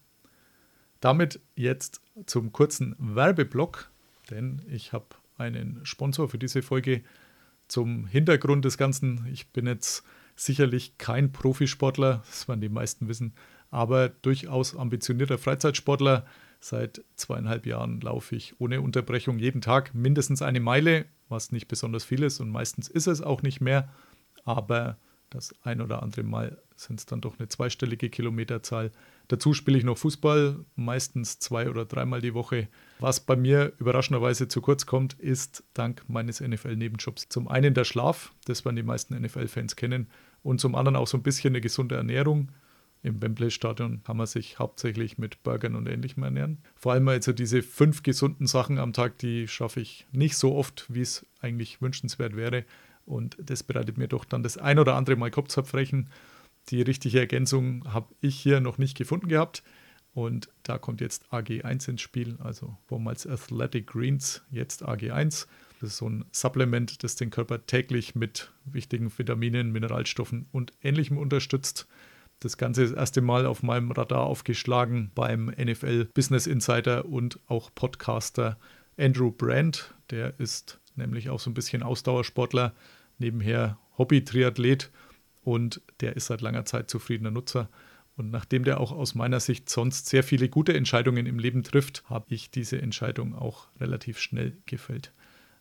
Damit 1.06 1.40
jetzt 1.56 2.02
zum 2.26 2.52
kurzen 2.52 2.96
Werbeblock, 2.98 3.92
denn 4.32 4.64
ich 4.68 4.92
habe 4.92 5.06
einen 5.38 5.82
Sponsor 5.86 6.28
für 6.30 6.40
diese 6.40 6.64
Folge. 6.64 7.04
Zum 7.68 8.08
Hintergrund 8.08 8.66
des 8.66 8.76
Ganzen, 8.76 9.28
ich 9.32 9.50
bin 9.50 9.68
jetzt 9.68 10.04
sicherlich 10.36 10.98
kein 10.98 11.32
Profisportler, 11.32 12.24
das 12.26 12.48
werden 12.48 12.62
die 12.62 12.70
meisten 12.70 13.08
wissen, 13.08 13.36
aber 13.70 14.10
durchaus 14.10 14.76
ambitionierter 14.76 15.38
Freizeitsportler. 15.38 16.26
Seit 16.60 17.04
zweieinhalb 17.16 17.68
Jahren 17.68 18.02
laufe 18.02 18.36
ich 18.36 18.60
ohne 18.60 18.82
Unterbrechung 18.82 19.38
jeden 19.38 19.62
Tag 19.62 19.94
mindestens 19.94 20.42
eine 20.42 20.60
Meile, 20.60 21.06
was 21.30 21.52
nicht 21.52 21.68
besonders 21.68 22.04
viel 22.04 22.24
ist 22.24 22.40
und 22.40 22.50
meistens 22.50 22.88
ist 22.88 23.06
es 23.06 23.22
auch 23.22 23.44
nicht 23.44 23.62
mehr, 23.62 23.94
aber 24.44 24.98
das 25.29 25.53
ein 25.63 25.82
oder 25.82 26.03
andere 26.03 26.24
Mal 26.24 26.62
sind 26.75 27.00
es 27.00 27.05
dann 27.05 27.22
doch 27.22 27.39
eine 27.39 27.48
zweistellige 27.48 28.10
Kilometerzahl. 28.10 28.91
Dazu 29.27 29.53
spiele 29.53 29.77
ich 29.77 29.84
noch 29.84 29.98
Fußball, 29.98 30.60
meistens 30.75 31.39
zwei 31.39 31.70
oder 31.70 31.86
dreimal 31.86 32.22
die 32.22 32.34
Woche. 32.34 32.67
Was 33.00 33.20
bei 33.20 33.36
mir 33.36 33.74
überraschenderweise 33.79 34.48
zu 34.48 34.62
kurz 34.62 34.86
kommt, 34.86 35.13
ist 35.13 35.63
dank 35.74 36.03
meines 36.08 36.41
NFL-Nebenjobs 36.41 37.29
zum 37.29 37.48
einen 37.48 37.74
der 37.74 37.86
Schlaf, 37.86 38.34
das 38.46 38.65
werden 38.65 38.75
die 38.75 38.84
meisten 38.84 39.20
NFL-Fans 39.20 39.75
kennen, 39.75 40.08
und 40.44 40.62
zum 40.62 40.75
anderen 40.75 40.96
auch 40.96 41.08
so 41.08 41.17
ein 41.17 41.24
bisschen 41.24 41.51
eine 41.51 41.62
gesunde 41.62 41.96
Ernährung. 41.96 42.51
Im 43.01 43.22
Wembley-Stadion 43.22 44.03
kann 44.03 44.17
man 44.17 44.25
sich 44.25 44.58
hauptsächlich 44.58 45.17
mit 45.17 45.44
Burgern 45.44 45.75
und 45.75 45.88
Ähnlichem 45.88 46.24
ernähren. 46.24 46.60
Vor 46.75 46.94
allem 46.94 47.08
also 47.08 47.34
diese 47.34 47.62
fünf 47.62 48.01
gesunden 48.01 48.48
Sachen 48.48 48.79
am 48.79 48.94
Tag, 48.94 49.20
die 49.20 49.48
schaffe 49.48 49.79
ich 49.79 50.08
nicht 50.12 50.38
so 50.38 50.55
oft, 50.55 50.86
wie 50.89 51.01
es 51.01 51.25
eigentlich 51.39 51.82
wünschenswert 51.82 52.36
wäre. 52.36 52.65
Und 53.06 53.38
das 53.40 53.64
bereitet 53.64 53.98
mir 53.98 54.08
doch 54.08 54.26
dann 54.26 54.44
das 54.44 54.58
ein 54.58 54.80
oder 54.80 54.96
andere 54.96 55.16
Mal 55.16 55.32
Kopfzerbrechen. 55.32 56.10
Die 56.70 56.82
richtige 56.82 57.20
Ergänzung 57.20 57.94
habe 57.94 58.14
ich 58.22 58.36
hier 58.36 58.60
noch 58.60 58.78
nicht 58.78 58.98
gefunden 58.98 59.28
gehabt. 59.28 59.64
Und 60.14 60.50
da 60.64 60.78
kommt 60.78 61.02
jetzt 61.02 61.26
AG1 61.32 61.90
ins 61.90 62.02
Spiel, 62.02 62.38
also 62.40 62.78
vormals 62.88 63.28
Athletic 63.28 63.88
Greens, 63.88 64.44
jetzt 64.50 64.88
AG1. 64.88 65.46
Das 65.82 65.90
ist 65.90 65.98
so 65.98 66.10
ein 66.10 66.26
Supplement, 66.32 67.04
das 67.04 67.18
den 67.18 67.30
Körper 67.30 67.66
täglich 67.66 68.16
mit 68.16 68.52
wichtigen 68.64 69.12
Vitaminen, 69.16 69.74
Mineralstoffen 69.74 70.48
und 70.54 70.72
Ähnlichem 70.82 71.18
unterstützt. 71.18 71.86
Das 72.40 72.58
Ganze 72.58 72.84
ist 72.84 72.92
das 72.92 73.00
erste 73.00 73.22
Mal 73.22 73.46
auf 73.46 73.62
meinem 73.62 73.92
Radar 73.92 74.22
aufgeschlagen 74.22 75.12
beim 75.16 75.48
NFL 75.48 76.06
Business 76.14 76.48
Insider 76.48 77.06
und 77.06 77.40
auch 77.48 77.70
Podcaster 77.76 78.58
Andrew 78.98 79.32
Brandt. 79.32 79.94
Der 80.12 80.40
ist 80.40 80.80
nämlich 80.96 81.30
auch 81.30 81.40
so 81.40 81.50
ein 81.50 81.54
bisschen 81.54 81.84
Ausdauersportler, 81.84 82.74
nebenher 83.17 83.77
Hobby-Triathlet 83.98 84.91
und 85.43 85.81
der 86.01 86.15
ist 86.15 86.27
seit 86.27 86.41
langer 86.41 86.65
Zeit 86.65 86.89
zufriedener 86.89 87.31
Nutzer. 87.31 87.69
Und 88.17 88.31
nachdem 88.31 88.63
der 88.63 88.79
auch 88.79 88.91
aus 88.91 89.13
meiner 89.13 89.39
Sicht 89.39 89.69
sonst 89.69 90.07
sehr 90.07 90.24
viele 90.24 90.48
gute 90.48 90.74
Entscheidungen 90.74 91.25
im 91.25 91.38
Leben 91.38 91.63
trifft, 91.63 92.03
habe 92.10 92.34
ich 92.34 92.50
diese 92.50 92.81
Entscheidung 92.81 93.36
auch 93.36 93.67
relativ 93.79 94.19
schnell 94.19 94.57
gefällt. 94.65 95.12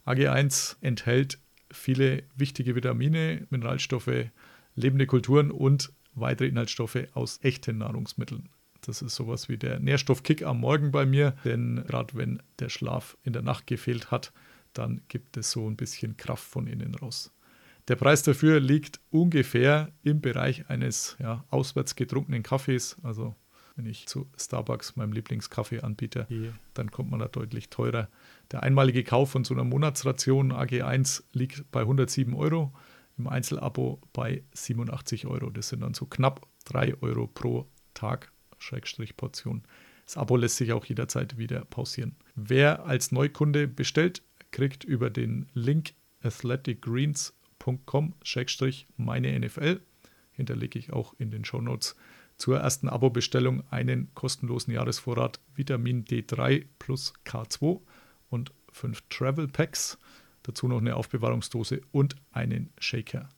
AG1 0.07 0.77
enthält 0.81 1.39
viele 1.71 2.23
wichtige 2.37 2.77
Vitamine, 2.77 3.47
Mineralstoffe, 3.51 4.31
lebende 4.77 5.07
Kulturen 5.07 5.51
und 5.51 5.93
weitere 6.15 6.49
Inhaltsstoffe 6.49 7.09
aus 7.15 7.41
echten 7.43 7.79
Nahrungsmitteln. 7.79 8.49
Das 8.83 9.03
ist 9.03 9.15
sowas 9.15 9.49
wie 9.49 9.57
der 9.57 9.81
Nährstoffkick 9.81 10.43
am 10.43 10.61
Morgen 10.61 10.93
bei 10.93 11.07
mir, 11.07 11.37
denn 11.45 11.85
gerade 11.87 12.15
wenn 12.15 12.43
der 12.59 12.69
Schlaf 12.69 13.17
in 13.23 13.33
der 13.33 13.43
Nacht 13.43 13.67
gefehlt 13.67 14.11
hat, 14.11 14.33
dann 14.75 15.03
gibt 15.09 15.37
es 15.37 15.51
so 15.51 15.69
ein 15.69 15.77
bisschen 15.77 16.17
Kraft 16.17 16.45
von 16.45 16.67
innen 16.67 16.95
raus. 16.95 17.33
Der 17.89 17.97
Preis 17.97 18.23
dafür 18.23 18.61
liegt 18.61 19.01
ungefähr 19.11 19.93
im 20.03 20.21
Bereich 20.21 20.69
eines 20.71 21.17
ja, 21.19 21.45
auswärts 21.51 21.97
getrunkenen 21.97 22.43
Kaffees. 22.43 22.97
Also 23.03 23.35
wenn 23.77 23.87
ich 23.87 24.07
zu 24.07 24.31
Starbucks, 24.39 24.97
meinem 24.97 25.13
Lieblingskaffeeanbieter, 25.13 26.25
gehe, 26.25 26.55
dann 26.75 26.91
kommt 26.91 27.11
man 27.11 27.21
da 27.21 27.29
deutlich 27.29 27.69
teurer. 27.71 28.09
Der 28.53 28.63
einmalige 28.63 29.05
Kauf 29.05 29.31
von 29.31 29.45
so 29.45 29.53
einer 29.53 29.65
Monatsration 29.65 30.53
AG1 30.53 31.25
liegt 31.33 31.71
bei 31.73 31.81
107 31.81 32.35
Euro, 32.35 32.73
im 33.19 33.29
Einzelabo 33.29 34.01
bei 34.13 34.43
87 34.55 35.27
Euro. 35.27 35.51
Das 35.51 35.69
sind 35.69 35.81
dann 35.81 35.95
so 35.95 36.07
knapp 36.07 36.47
3 36.67 37.03
Euro 37.03 37.27
pro 37.27 37.67
Tag, 37.95 38.33
Schrägstrich 38.59 39.17
Portion. 39.17 39.63
Das 40.05 40.17
Abo 40.17 40.37
lässt 40.37 40.57
sich 40.57 40.73
auch 40.73 40.85
jederzeit 40.85 41.39
wieder 41.39 41.65
pausieren. 41.65 42.17
Wer 42.35 42.87
als 42.87 43.13
Neukunde 43.13 43.69
bestellt, 43.69 44.23
kriegt 44.51 44.85
über 44.85 45.11
den 45.11 45.47
Link 45.55 45.95
athleticgreens.com-meine 46.23 47.44
NFL, 49.39 49.81
hinterlege 50.33 50.79
ich 50.79 50.93
auch 50.93 51.15
in 51.19 51.31
den 51.31 51.45
Show 51.45 51.61
Notes, 51.61 51.97
zur 52.37 52.59
ersten 52.59 52.89
Abo-Bestellung 52.89 53.63
einen 53.71 54.13
kostenlosen 54.15 54.75
Jahresvorrat 54.75 55.39
Vitamin 55.55 56.05
D3 56.05 56.67
plus 56.79 57.13
K2 57.25 57.81
und 58.29 58.53
fünf 58.73 59.03
Travel 59.09 59.47
Packs. 59.49 59.99
Dazu 60.43 60.69
noch 60.69 60.79
eine 60.79 60.97
Aufbewahrungsdose 60.97 61.81
und 61.93 62.17
einen 62.33 62.73
Shaker. 62.79 63.29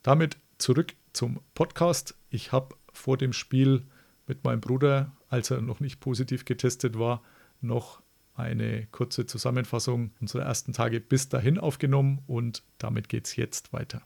Damit 0.01 0.37
zurück 0.57 0.95
zum 1.13 1.39
Podcast. 1.53 2.17
Ich 2.29 2.51
habe 2.51 2.75
vor 2.91 3.17
dem 3.17 3.33
Spiel 3.33 3.85
mit 4.27 4.43
meinem 4.43 4.61
Bruder, 4.61 5.15
als 5.29 5.51
er 5.51 5.61
noch 5.61 5.79
nicht 5.79 5.99
positiv 5.99 6.45
getestet 6.45 6.97
war, 6.97 7.21
noch 7.61 8.00
eine 8.35 8.87
kurze 8.91 9.25
Zusammenfassung 9.25 10.11
unserer 10.19 10.43
ersten 10.43 10.73
Tage 10.73 10.99
bis 10.99 11.29
dahin 11.29 11.57
aufgenommen 11.57 12.23
und 12.27 12.63
damit 12.77 13.09
geht 13.09 13.25
es 13.27 13.35
jetzt 13.35 13.73
weiter. 13.73 14.01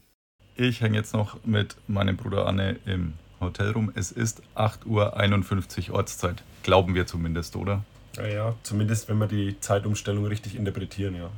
Ich 0.56 0.80
hänge 0.80 0.96
jetzt 0.96 1.12
noch 1.12 1.44
mit 1.44 1.76
meinem 1.86 2.16
Bruder 2.16 2.46
Anne 2.46 2.76
im 2.86 3.14
Hotel 3.40 3.72
rum. 3.72 3.92
Es 3.94 4.10
ist 4.10 4.42
8.51 4.54 5.90
Uhr 5.90 5.96
Ortszeit. 5.96 6.42
Glauben 6.62 6.94
wir 6.94 7.06
zumindest, 7.06 7.56
oder? 7.56 7.84
Ja, 8.16 8.26
ja, 8.26 8.54
zumindest 8.62 9.08
wenn 9.08 9.18
wir 9.18 9.26
die 9.26 9.60
Zeitumstellung 9.60 10.24
richtig 10.24 10.56
interpretieren, 10.56 11.14
ja. 11.14 11.30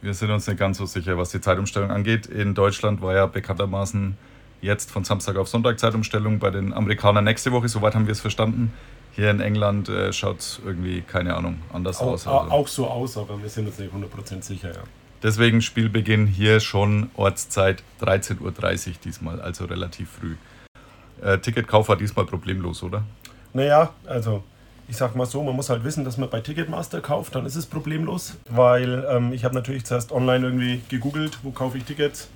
Wir 0.00 0.14
sind 0.14 0.30
uns 0.30 0.46
nicht 0.46 0.58
ganz 0.58 0.78
so 0.78 0.86
sicher, 0.86 1.18
was 1.18 1.30
die 1.30 1.40
Zeitumstellung 1.40 1.90
angeht. 1.90 2.26
In 2.26 2.54
Deutschland 2.54 3.00
war 3.02 3.14
ja 3.14 3.26
bekanntermaßen 3.26 4.16
jetzt 4.60 4.90
von 4.90 5.04
Samstag 5.04 5.36
auf 5.36 5.48
Sonntag 5.48 5.78
Zeitumstellung 5.78 6.38
bei 6.38 6.50
den 6.50 6.72
Amerikanern 6.72 7.24
nächste 7.24 7.52
Woche, 7.52 7.68
soweit 7.68 7.94
haben 7.94 8.06
wir 8.06 8.12
es 8.12 8.20
verstanden. 8.20 8.72
Hier 9.18 9.32
in 9.32 9.40
England 9.40 9.88
äh, 9.88 10.12
schaut 10.12 10.38
es 10.38 10.60
irgendwie, 10.64 11.00
keine 11.00 11.34
Ahnung, 11.34 11.58
anders 11.72 12.00
auch, 12.00 12.12
aus. 12.12 12.26
Also. 12.28 12.52
Auch 12.52 12.68
so 12.68 12.86
aus, 12.86 13.18
aber 13.18 13.42
wir 13.42 13.48
sind 13.48 13.66
uns 13.66 13.76
nicht 13.76 13.92
100% 13.92 14.42
sicher, 14.42 14.68
ja. 14.68 14.82
Deswegen 15.24 15.60
Spielbeginn 15.60 16.28
hier 16.28 16.60
schon 16.60 17.10
Ortszeit 17.16 17.82
13.30 18.00 18.40
Uhr 18.42 18.94
diesmal, 19.04 19.40
also 19.40 19.64
relativ 19.64 20.08
früh. 20.08 20.36
Äh, 21.20 21.38
Ticketkauf 21.38 21.88
war 21.88 21.96
diesmal 21.96 22.26
problemlos, 22.26 22.84
oder? 22.84 23.02
Naja, 23.52 23.92
also 24.06 24.44
ich 24.86 24.96
sag 24.96 25.16
mal 25.16 25.26
so, 25.26 25.42
man 25.42 25.56
muss 25.56 25.68
halt 25.68 25.82
wissen, 25.82 26.04
dass 26.04 26.16
man 26.16 26.30
bei 26.30 26.40
Ticketmaster 26.40 27.00
kauft, 27.00 27.34
dann 27.34 27.44
ist 27.44 27.56
es 27.56 27.66
problemlos, 27.66 28.36
weil 28.48 29.04
ähm, 29.10 29.32
ich 29.32 29.44
habe 29.44 29.56
natürlich 29.56 29.84
zuerst 29.84 30.12
online 30.12 30.46
irgendwie 30.46 30.80
gegoogelt, 30.88 31.40
wo 31.42 31.50
kaufe 31.50 31.76
ich 31.76 31.82
Tickets. 31.82 32.28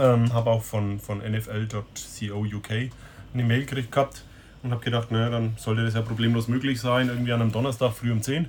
Ähm, 0.00 0.32
habe 0.32 0.48
auch 0.48 0.62
von, 0.62 0.98
von 0.98 1.18
NFL.co 1.18 2.38
UK 2.38 2.90
eine 3.34 3.44
Mail 3.44 3.66
gekriegt 3.66 3.92
gehabt 3.92 4.24
und 4.62 4.72
habe 4.72 4.84
gedacht, 4.84 5.10
naja, 5.10 5.30
dann 5.30 5.54
sollte 5.56 5.84
das 5.84 5.94
ja 5.94 6.02
problemlos 6.02 6.48
möglich 6.48 6.80
sein, 6.80 7.08
irgendwie 7.08 7.32
an 7.32 7.40
einem 7.40 7.52
Donnerstag 7.52 7.92
früh 7.92 8.12
um 8.12 8.22
10. 8.22 8.48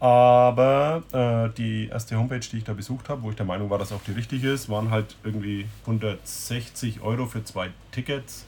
Aber 0.00 1.04
äh, 1.12 1.56
die 1.56 1.86
erste 1.86 2.16
Homepage, 2.16 2.40
die 2.40 2.58
ich 2.58 2.64
da 2.64 2.72
besucht 2.72 3.08
habe, 3.08 3.22
wo 3.22 3.30
ich 3.30 3.36
der 3.36 3.46
Meinung 3.46 3.70
war, 3.70 3.78
dass 3.78 3.92
auch 3.92 4.02
die 4.02 4.10
richtige 4.10 4.50
ist, 4.50 4.68
waren 4.68 4.90
halt 4.90 5.14
irgendwie 5.22 5.66
160 5.82 7.02
Euro 7.02 7.26
für 7.26 7.44
zwei 7.44 7.70
Tickets, 7.92 8.44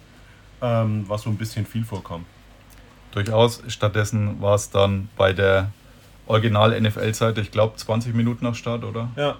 ähm, 0.61 1.05
was 1.07 1.23
so 1.23 1.31
ein 1.31 1.37
bisschen 1.37 1.65
viel 1.65 1.85
vorkam. 1.85 2.25
Durchaus. 3.13 3.63
Stattdessen 3.69 4.43
war 4.43 4.57
es 4.57 4.71
dann 4.71 5.09
bei 5.17 5.33
der 5.33 5.71
Original-NFL-Seite, 6.27 7.41
ich 7.41 7.53
glaube 7.53 7.77
20 7.77 8.15
Minuten 8.15 8.45
nach 8.45 8.57
Start, 8.57 8.83
oder? 8.83 9.11
Ja. 9.17 9.37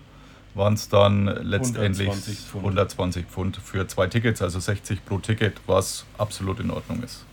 Waren 0.55 0.75
es 0.75 0.89
dann 0.89 1.27
letztendlich 1.27 2.09
120 2.09 2.39
Pfund. 2.39 2.65
120 2.65 3.27
Pfund 3.27 3.57
für 3.57 3.89
zwei 3.89 4.07
Tickets, 4.07 4.41
also 4.41 4.61
60 4.61 5.05
pro 5.05 5.19
Ticket, 5.19 5.61
was 5.67 6.05
absolut 6.17 6.61
in 6.61 6.71
Ordnung 6.71 7.03
ist. 7.03 7.25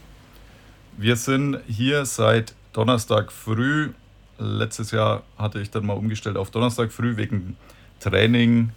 Wir 0.98 1.16
sind 1.16 1.60
hier 1.68 2.06
seit 2.06 2.54
Donnerstag 2.74 3.32
früh. 3.32 3.92
Letztes 4.38 4.92
Jahr 4.92 5.24
hatte 5.38 5.60
ich 5.60 5.72
dann 5.72 5.86
mal 5.86 5.94
umgestellt 5.94 6.38
auf 6.38 6.52
Donnerstag 6.52 6.92
früh 6.92 7.18
wegen 7.18 7.56
Training 8.00 8.72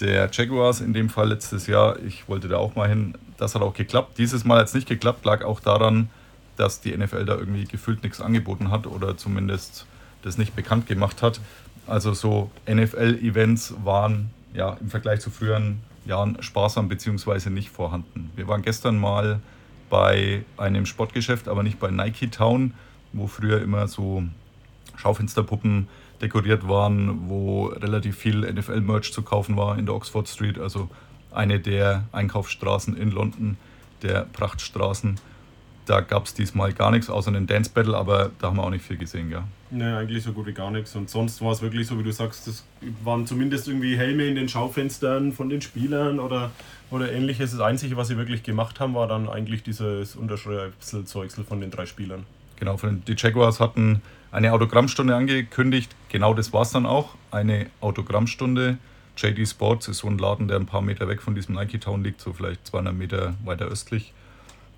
der 0.00 0.30
Jaguars. 0.32 0.80
In 0.80 0.92
dem 0.92 1.10
Fall 1.10 1.28
letztes 1.28 1.66
Jahr. 1.66 1.98
Ich 2.00 2.28
wollte 2.28 2.48
da 2.48 2.56
auch 2.56 2.74
mal 2.74 2.88
hin. 2.88 3.14
Das 3.36 3.54
hat 3.54 3.62
auch 3.62 3.74
geklappt. 3.74 4.18
Dieses 4.18 4.44
Mal 4.44 4.60
hat 4.60 4.68
es 4.68 4.74
nicht 4.74 4.88
geklappt. 4.88 5.24
Lag 5.24 5.44
auch 5.44 5.60
daran, 5.60 6.08
dass 6.56 6.80
die 6.80 6.96
NFL 6.96 7.24
da 7.24 7.34
irgendwie 7.36 7.64
gefühlt 7.64 8.02
nichts 8.02 8.20
angeboten 8.20 8.70
hat 8.70 8.86
oder 8.86 9.16
zumindest 9.16 9.86
das 10.22 10.38
nicht 10.38 10.56
bekannt 10.56 10.86
gemacht 10.86 11.22
hat. 11.22 11.40
Also 11.86 12.14
so 12.14 12.50
NFL-Events 12.66 13.74
waren 13.84 14.30
ja 14.54 14.76
im 14.80 14.88
Vergleich 14.88 15.20
zu 15.20 15.30
früheren 15.30 15.80
Jahren 16.06 16.42
sparsam 16.42 16.88
bzw. 16.88 17.50
nicht 17.50 17.70
vorhanden. 17.70 18.30
Wir 18.34 18.48
waren 18.48 18.62
gestern 18.62 18.98
mal 18.98 19.40
bei 19.94 20.42
einem 20.56 20.86
Sportgeschäft, 20.86 21.46
aber 21.46 21.62
nicht 21.62 21.78
bei 21.78 21.88
Nike 21.88 22.28
Town, 22.28 22.74
wo 23.12 23.28
früher 23.28 23.62
immer 23.62 23.86
so 23.86 24.24
Schaufensterpuppen 24.96 25.86
dekoriert 26.20 26.66
waren, 26.66 27.28
wo 27.28 27.66
relativ 27.66 28.16
viel 28.16 28.40
NFL-Merch 28.40 29.12
zu 29.12 29.22
kaufen 29.22 29.56
war 29.56 29.78
in 29.78 29.86
der 29.86 29.94
Oxford 29.94 30.26
Street, 30.26 30.58
also 30.58 30.90
eine 31.30 31.60
der 31.60 32.02
Einkaufsstraßen 32.10 32.96
in 32.96 33.12
London, 33.12 33.56
der 34.02 34.26
Prachtstraßen. 34.32 35.20
Da 35.86 36.00
gab 36.00 36.24
es 36.24 36.32
diesmal 36.32 36.72
gar 36.72 36.90
nichts 36.90 37.10
außer 37.10 37.28
einen 37.28 37.46
Dance 37.46 37.70
Battle, 37.72 37.94
aber 37.96 38.30
da 38.38 38.46
haben 38.48 38.56
wir 38.56 38.62
auch 38.64 38.70
nicht 38.70 38.84
viel 38.84 38.96
gesehen, 38.96 39.28
gell? 39.28 39.42
Ne, 39.70 39.98
eigentlich 39.98 40.22
so 40.22 40.32
gut 40.32 40.46
wie 40.46 40.52
gar 40.54 40.70
nichts. 40.70 40.96
Und 40.96 41.10
sonst 41.10 41.42
war 41.42 41.52
es 41.52 41.60
wirklich 41.60 41.86
so, 41.86 41.98
wie 41.98 42.02
du 42.02 42.10
sagst, 42.12 42.46
das 42.46 42.64
waren 43.02 43.26
zumindest 43.26 43.68
irgendwie 43.68 43.96
Helme 43.98 44.24
in 44.24 44.34
den 44.34 44.48
Schaufenstern 44.48 45.32
von 45.32 45.50
den 45.50 45.60
Spielern 45.60 46.20
oder, 46.20 46.52
oder 46.90 47.12
ähnliches. 47.12 47.50
Das 47.50 47.60
Einzige, 47.60 47.98
was 47.98 48.08
sie 48.08 48.16
wirklich 48.16 48.42
gemacht 48.42 48.80
haben, 48.80 48.94
war 48.94 49.06
dann 49.08 49.28
eigentlich 49.28 49.62
dieses 49.62 50.16
Unterschriftsel-Zeugsel 50.16 51.44
von 51.44 51.60
den 51.60 51.70
drei 51.70 51.84
Spielern. 51.86 52.24
Genau, 52.56 52.76
von 52.76 52.88
den- 52.90 53.04
die 53.04 53.14
Jaguars 53.16 53.60
hatten 53.60 54.00
eine 54.32 54.52
Autogrammstunde 54.52 55.14
angekündigt. 55.14 55.94
Genau 56.08 56.32
das 56.34 56.52
war 56.52 56.62
es 56.62 56.70
dann 56.70 56.86
auch. 56.86 57.14
Eine 57.30 57.66
Autogrammstunde. 57.80 58.78
JD 59.16 59.46
Sports 59.46 59.88
ist 59.88 59.98
so 59.98 60.08
ein 60.08 60.18
Laden, 60.18 60.48
der 60.48 60.56
ein 60.58 60.66
paar 60.66 60.82
Meter 60.82 61.06
weg 61.08 61.20
von 61.22 61.34
diesem 61.34 61.54
Nike 61.54 61.78
Town 61.78 62.02
liegt, 62.02 62.20
so 62.20 62.32
vielleicht 62.32 62.66
200 62.66 62.94
Meter 62.94 63.34
weiter 63.44 63.66
östlich. 63.66 64.12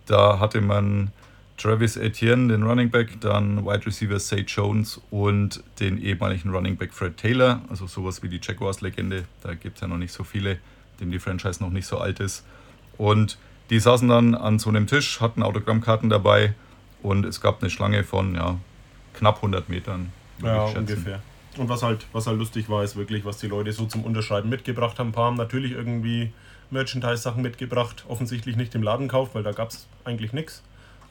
Da 0.07 0.39
hatte 0.39 0.61
man 0.61 1.11
Travis 1.57 1.97
Etienne, 1.97 2.49
den 2.49 2.63
Running 2.63 2.91
Back, 2.91 3.21
dann 3.21 3.65
Wide 3.65 3.87
Receiver 3.87 4.19
Say 4.21 4.45
Jones 4.47 5.01
und 5.11 5.63
den 5.81 5.99
ehemaligen 5.99 6.51
Running 6.51 6.77
Back 6.77 6.93
Fred 6.93 7.17
Taylor, 7.17 7.63
also 7.69 7.87
sowas 7.87 8.23
wie 8.23 8.29
die 8.29 8.41
Jaguars-Legende. 8.43 9.25
Da 9.43 9.55
gibt 9.55 9.77
es 9.77 9.81
ja 9.81 9.89
noch 9.89 9.97
nicht 9.97 10.13
so 10.13 10.23
viele, 10.23 10.59
dem 11.01 11.11
die 11.11 11.19
Franchise 11.19 11.63
noch 11.63 11.71
nicht 11.71 11.87
so 11.87 11.99
alt 11.99 12.21
ist. 12.21 12.45
Und 12.99 13.39
die 13.71 13.81
saßen 13.81 14.09
dann 14.09 14.35
an 14.35 14.59
so 14.59 14.69
einem 14.69 14.87
Tisch, 14.87 15.21
hatten 15.21 15.43
Autogrammkarten 15.43 16.11
dabei 16.11 16.55
und 17.03 17.25
es 17.25 17.41
gab 17.41 17.61
eine 17.61 17.71
Schlange 17.71 18.05
von 18.05 18.35
ja, 18.35 18.59
knapp 19.15 19.37
100 19.37 19.69
Metern. 19.69 20.13
Ja, 20.43 20.65
ungefähr. 20.65 21.21
Und 21.57 21.69
was 21.71 21.83
halt, 21.83 22.07
was 22.13 22.27
halt 22.27 22.39
lustig 22.39 22.69
war, 22.69 22.85
ist 22.85 22.97
wirklich, 22.97 23.25
was 23.25 23.39
die 23.39 23.49
Leute 23.49 23.73
so 23.73 23.87
zum 23.87 24.05
Unterschreiben 24.05 24.51
mitgebracht 24.51 24.99
haben. 24.99 25.09
Ein 25.09 25.13
paar 25.13 25.27
haben 25.27 25.37
natürlich 25.37 25.73
irgendwie 25.73 26.33
Merchandise-Sachen 26.71 27.43
mitgebracht, 27.43 28.05
offensichtlich 28.09 28.57
nicht 28.57 28.75
im 28.75 28.83
Laden 28.83 29.09
gekauft, 29.09 29.35
weil 29.35 29.43
da 29.43 29.53
gab 29.53 29.71
es 29.71 29.87
eigentlich 30.05 30.33
nichts. 30.33 30.63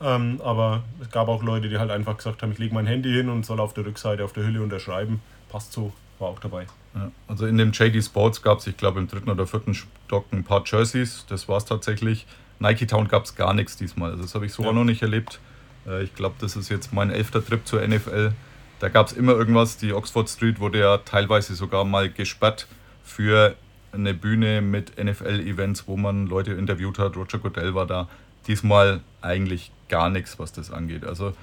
Ähm, 0.02 0.42
aber 0.44 0.84
es 1.02 1.10
gab 1.10 1.28
auch 1.30 1.42
Leute, 1.42 1.70
die 1.70 1.78
halt 1.78 1.90
einfach 1.92 2.18
gesagt 2.18 2.42
haben, 2.44 2.52
ich 2.52 2.58
lege 2.58 2.74
mein 2.74 2.86
Handy 2.86 3.12
hin 3.14 3.30
und 3.30 3.46
soll 3.46 3.60
auf 3.62 3.74
der 3.74 3.86
Rückseite, 3.86 4.24
auf 4.26 4.34
der 4.34 4.44
Hülle 4.46 4.62
unterschreiben. 4.62 5.22
Passt 5.50 5.72
so, 5.72 5.94
war 6.20 6.30
auch 6.30 6.40
dabei. 6.40 6.68
Ja, 6.94 7.12
also 7.28 7.46
in 7.46 7.58
dem 7.58 7.72
JD 7.72 8.04
Sports 8.04 8.42
gab 8.42 8.60
es, 8.60 8.68
ich 8.68 8.76
glaube, 8.76 9.00
im 9.00 9.08
dritten 9.08 9.30
oder 9.30 9.48
vierten 9.48 9.74
Stock 9.74 10.26
ein 10.34 10.44
paar 10.44 10.64
Jerseys. 10.66 11.26
Das 11.30 11.48
war 11.48 11.58
es 11.58 11.66
tatsächlich. 11.66 12.26
Nike 12.60 12.88
Town 12.88 13.08
gab 13.08 13.24
es 13.24 13.36
gar 13.36 13.54
nichts 13.54 13.78
diesmal. 13.78 14.12
Also 14.12 14.24
das 14.24 14.36
habe 14.36 14.46
ich 14.46 14.54
so 14.54 14.64
Ja. 14.64 14.70
auch 14.70 14.74
noch 14.74 14.84
nicht 14.86 15.02
erlebt. 15.02 15.40
Äh, 15.88 16.04
Ich 16.04 16.14
glaube, 16.16 16.36
das 16.40 16.56
ist 16.58 16.70
jetzt 16.70 16.92
mein 16.94 17.10
elfter 17.10 17.46
Trip 17.46 17.66
zur 17.66 17.82
NFL. 17.82 18.34
da 18.82 18.90
gab 18.90 19.08
es 19.08 19.14
immer 19.14 19.32
irgendwas. 19.32 19.78
Die 19.78 19.94
Oxford 19.94 20.30
Street 20.30 20.60
wurde 20.60 20.80
ja 20.80 20.98
teilweise 20.98 21.56
sogar 21.56 21.86
mal 21.86 22.10
gesperrt 22.10 22.68
für 23.04 23.56
eine 23.96 24.14
Bühne 24.14 24.62
mit 24.62 25.04
NFL-Events, 25.04 25.88
wo 25.88 25.98
man 25.98 26.28
Leute 26.28 26.54
interviewt 26.54 27.00
hat. 27.00 27.16
Roger 27.16 27.40
Goodell 27.40 27.74
war 27.74 27.86
da. 27.86 28.08
Diesmal 28.48 29.02
eigentlich 29.22 29.72
gar 29.90 30.10
nichts, 30.10 30.38
was 30.38 30.54
das 30.54 30.72
angeht. 30.72 31.06
Also 31.06 31.34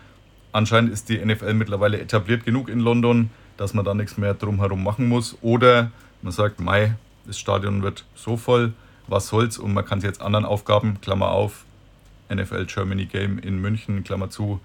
anscheinend 0.52 0.92
ist 0.92 1.08
die 1.08 1.24
NFL 1.24 1.54
mittlerweile 1.54 2.00
etabliert 2.00 2.44
genug 2.44 2.68
in 2.68 2.80
London, 2.80 3.30
dass 3.56 3.74
man 3.74 3.84
da 3.84 3.94
nichts 3.94 4.16
mehr 4.16 4.34
drumherum 4.34 4.82
machen 4.84 5.08
muss. 5.08 5.36
Oder 5.42 5.90
man 6.22 6.32
sagt, 6.32 6.60
Mai, 6.60 6.94
das 7.26 7.38
Stadion 7.38 7.82
wird 7.82 8.04
so 8.14 8.36
voll, 8.36 8.72
was 9.08 9.28
soll's 9.28 9.58
und 9.58 9.72
man 9.72 9.84
kann 9.84 10.00
sich 10.00 10.08
jetzt 10.08 10.22
anderen 10.22 10.44
Aufgaben, 10.44 11.00
Klammer 11.00 11.30
auf, 11.30 11.64
NFL 12.32 12.66
Germany 12.66 13.06
Game 13.06 13.38
in 13.38 13.60
München, 13.60 14.04
Klammer 14.04 14.30
zu, 14.30 14.60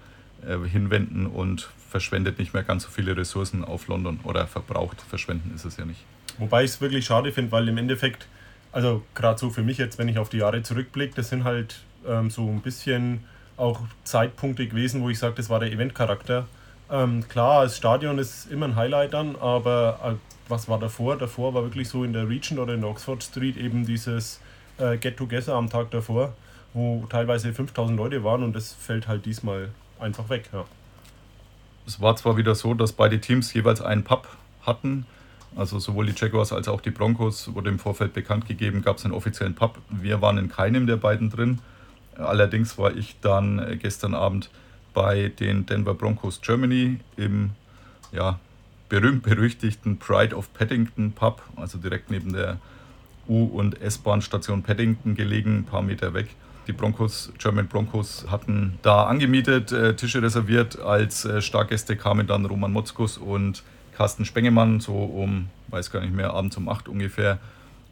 äh, 0.46 0.58
hinwenden 0.66 1.26
und 1.26 1.68
verschwendet 1.90 2.38
nicht 2.38 2.54
mehr 2.54 2.62
ganz 2.62 2.84
so 2.84 2.90
viele 2.90 3.16
Ressourcen 3.16 3.64
auf 3.64 3.88
London 3.88 4.20
oder 4.22 4.46
verbraucht. 4.46 5.02
Verschwenden 5.02 5.52
ist 5.54 5.64
es 5.64 5.76
ja 5.76 5.84
nicht. 5.84 6.04
Wobei 6.38 6.64
ich 6.64 6.70
es 6.70 6.80
wirklich 6.80 7.04
schade 7.04 7.32
finde, 7.32 7.52
weil 7.52 7.68
im 7.68 7.78
Endeffekt, 7.78 8.26
also 8.72 9.02
gerade 9.14 9.38
so 9.38 9.50
für 9.50 9.62
mich 9.62 9.78
jetzt, 9.78 9.98
wenn 9.98 10.08
ich 10.08 10.18
auf 10.18 10.28
die 10.28 10.38
Jahre 10.38 10.62
zurückblicke, 10.62 11.14
das 11.16 11.28
sind 11.28 11.44
halt 11.44 11.80
ähm, 12.06 12.30
so 12.30 12.48
ein 12.48 12.60
bisschen 12.60 13.24
auch 13.56 13.80
Zeitpunkte 14.04 14.66
gewesen, 14.66 15.02
wo 15.02 15.10
ich 15.10 15.18
sage, 15.18 15.34
das 15.34 15.50
war 15.50 15.60
der 15.60 15.72
Eventcharakter. 15.72 16.46
Ähm, 16.90 17.28
klar, 17.28 17.64
das 17.64 17.76
Stadion 17.76 18.18
ist 18.18 18.50
immer 18.50 18.66
ein 18.66 18.76
Highlight 18.76 19.12
dann, 19.12 19.36
aber 19.36 19.98
äh, 20.04 20.14
was 20.48 20.68
war 20.68 20.78
davor? 20.78 21.18
Davor 21.18 21.52
war 21.54 21.62
wirklich 21.64 21.88
so 21.88 22.04
in 22.04 22.12
der 22.12 22.28
Region 22.28 22.58
oder 22.58 22.74
in 22.74 22.80
der 22.80 22.90
Oxford 22.90 23.22
Street 23.22 23.56
eben 23.56 23.84
dieses 23.84 24.40
äh, 24.78 24.96
Get-Together 24.96 25.54
am 25.54 25.68
Tag 25.68 25.90
davor, 25.90 26.32
wo 26.72 27.04
teilweise 27.10 27.52
5000 27.52 27.96
Leute 27.96 28.24
waren 28.24 28.42
und 28.42 28.54
das 28.54 28.72
fällt 28.72 29.08
halt 29.08 29.26
diesmal 29.26 29.70
einfach 29.98 30.28
weg. 30.30 30.48
Ja. 30.52 30.64
Es 31.86 32.00
war 32.00 32.16
zwar 32.16 32.36
wieder 32.36 32.54
so, 32.54 32.74
dass 32.74 32.92
beide 32.92 33.20
Teams 33.20 33.52
jeweils 33.52 33.80
einen 33.80 34.04
Pub 34.04 34.28
hatten, 34.62 35.06
also 35.58 35.80
sowohl 35.80 36.06
die 36.06 36.14
Jaguars 36.16 36.52
als 36.52 36.68
auch 36.68 36.80
die 36.80 36.90
Broncos 36.90 37.52
wurde 37.52 37.68
im 37.68 37.80
Vorfeld 37.80 38.14
bekannt 38.14 38.46
gegeben, 38.46 38.80
gab 38.82 38.98
es 38.98 39.04
einen 39.04 39.12
offiziellen 39.12 39.54
Pub. 39.54 39.78
Wir 39.90 40.22
waren 40.22 40.38
in 40.38 40.48
keinem 40.48 40.86
der 40.86 40.96
beiden 40.96 41.30
drin. 41.30 41.58
Allerdings 42.16 42.78
war 42.78 42.96
ich 42.96 43.16
dann 43.20 43.58
äh, 43.58 43.76
gestern 43.76 44.14
Abend 44.14 44.50
bei 44.94 45.28
den 45.28 45.66
Denver 45.66 45.94
Broncos 45.94 46.40
Germany 46.40 47.00
im 47.16 47.50
ja, 48.12 48.38
berühmt-berüchtigten 48.88 49.98
Pride 49.98 50.34
of 50.34 50.52
Paddington 50.54 51.12
Pub, 51.12 51.42
also 51.56 51.78
direkt 51.78 52.10
neben 52.10 52.32
der 52.32 52.58
U- 53.28 53.44
und 53.44 53.80
S-Bahn-Station 53.80 54.62
Paddington 54.62 55.16
gelegen, 55.16 55.58
ein 55.58 55.64
paar 55.64 55.82
Meter 55.82 56.14
weg. 56.14 56.28
Die 56.68 56.72
Broncos, 56.72 57.32
German 57.38 57.66
Broncos 57.66 58.26
hatten 58.30 58.78
da 58.82 59.04
angemietet, 59.04 59.72
äh, 59.72 59.96
Tische 59.96 60.22
reserviert. 60.22 60.78
Als 60.78 61.24
äh, 61.24 61.42
Stargäste 61.42 61.96
kamen 61.96 62.26
dann 62.26 62.44
Roman 62.46 62.72
Motzkus 62.72 63.18
und 63.18 63.64
Carsten 63.98 64.24
Spengemann, 64.24 64.78
so 64.78 64.94
um, 64.94 65.48
weiß 65.66 65.90
gar 65.90 66.00
nicht 66.00 66.14
mehr, 66.14 66.32
abends 66.32 66.56
um 66.56 66.68
8 66.68 66.88
ungefähr. 66.88 67.40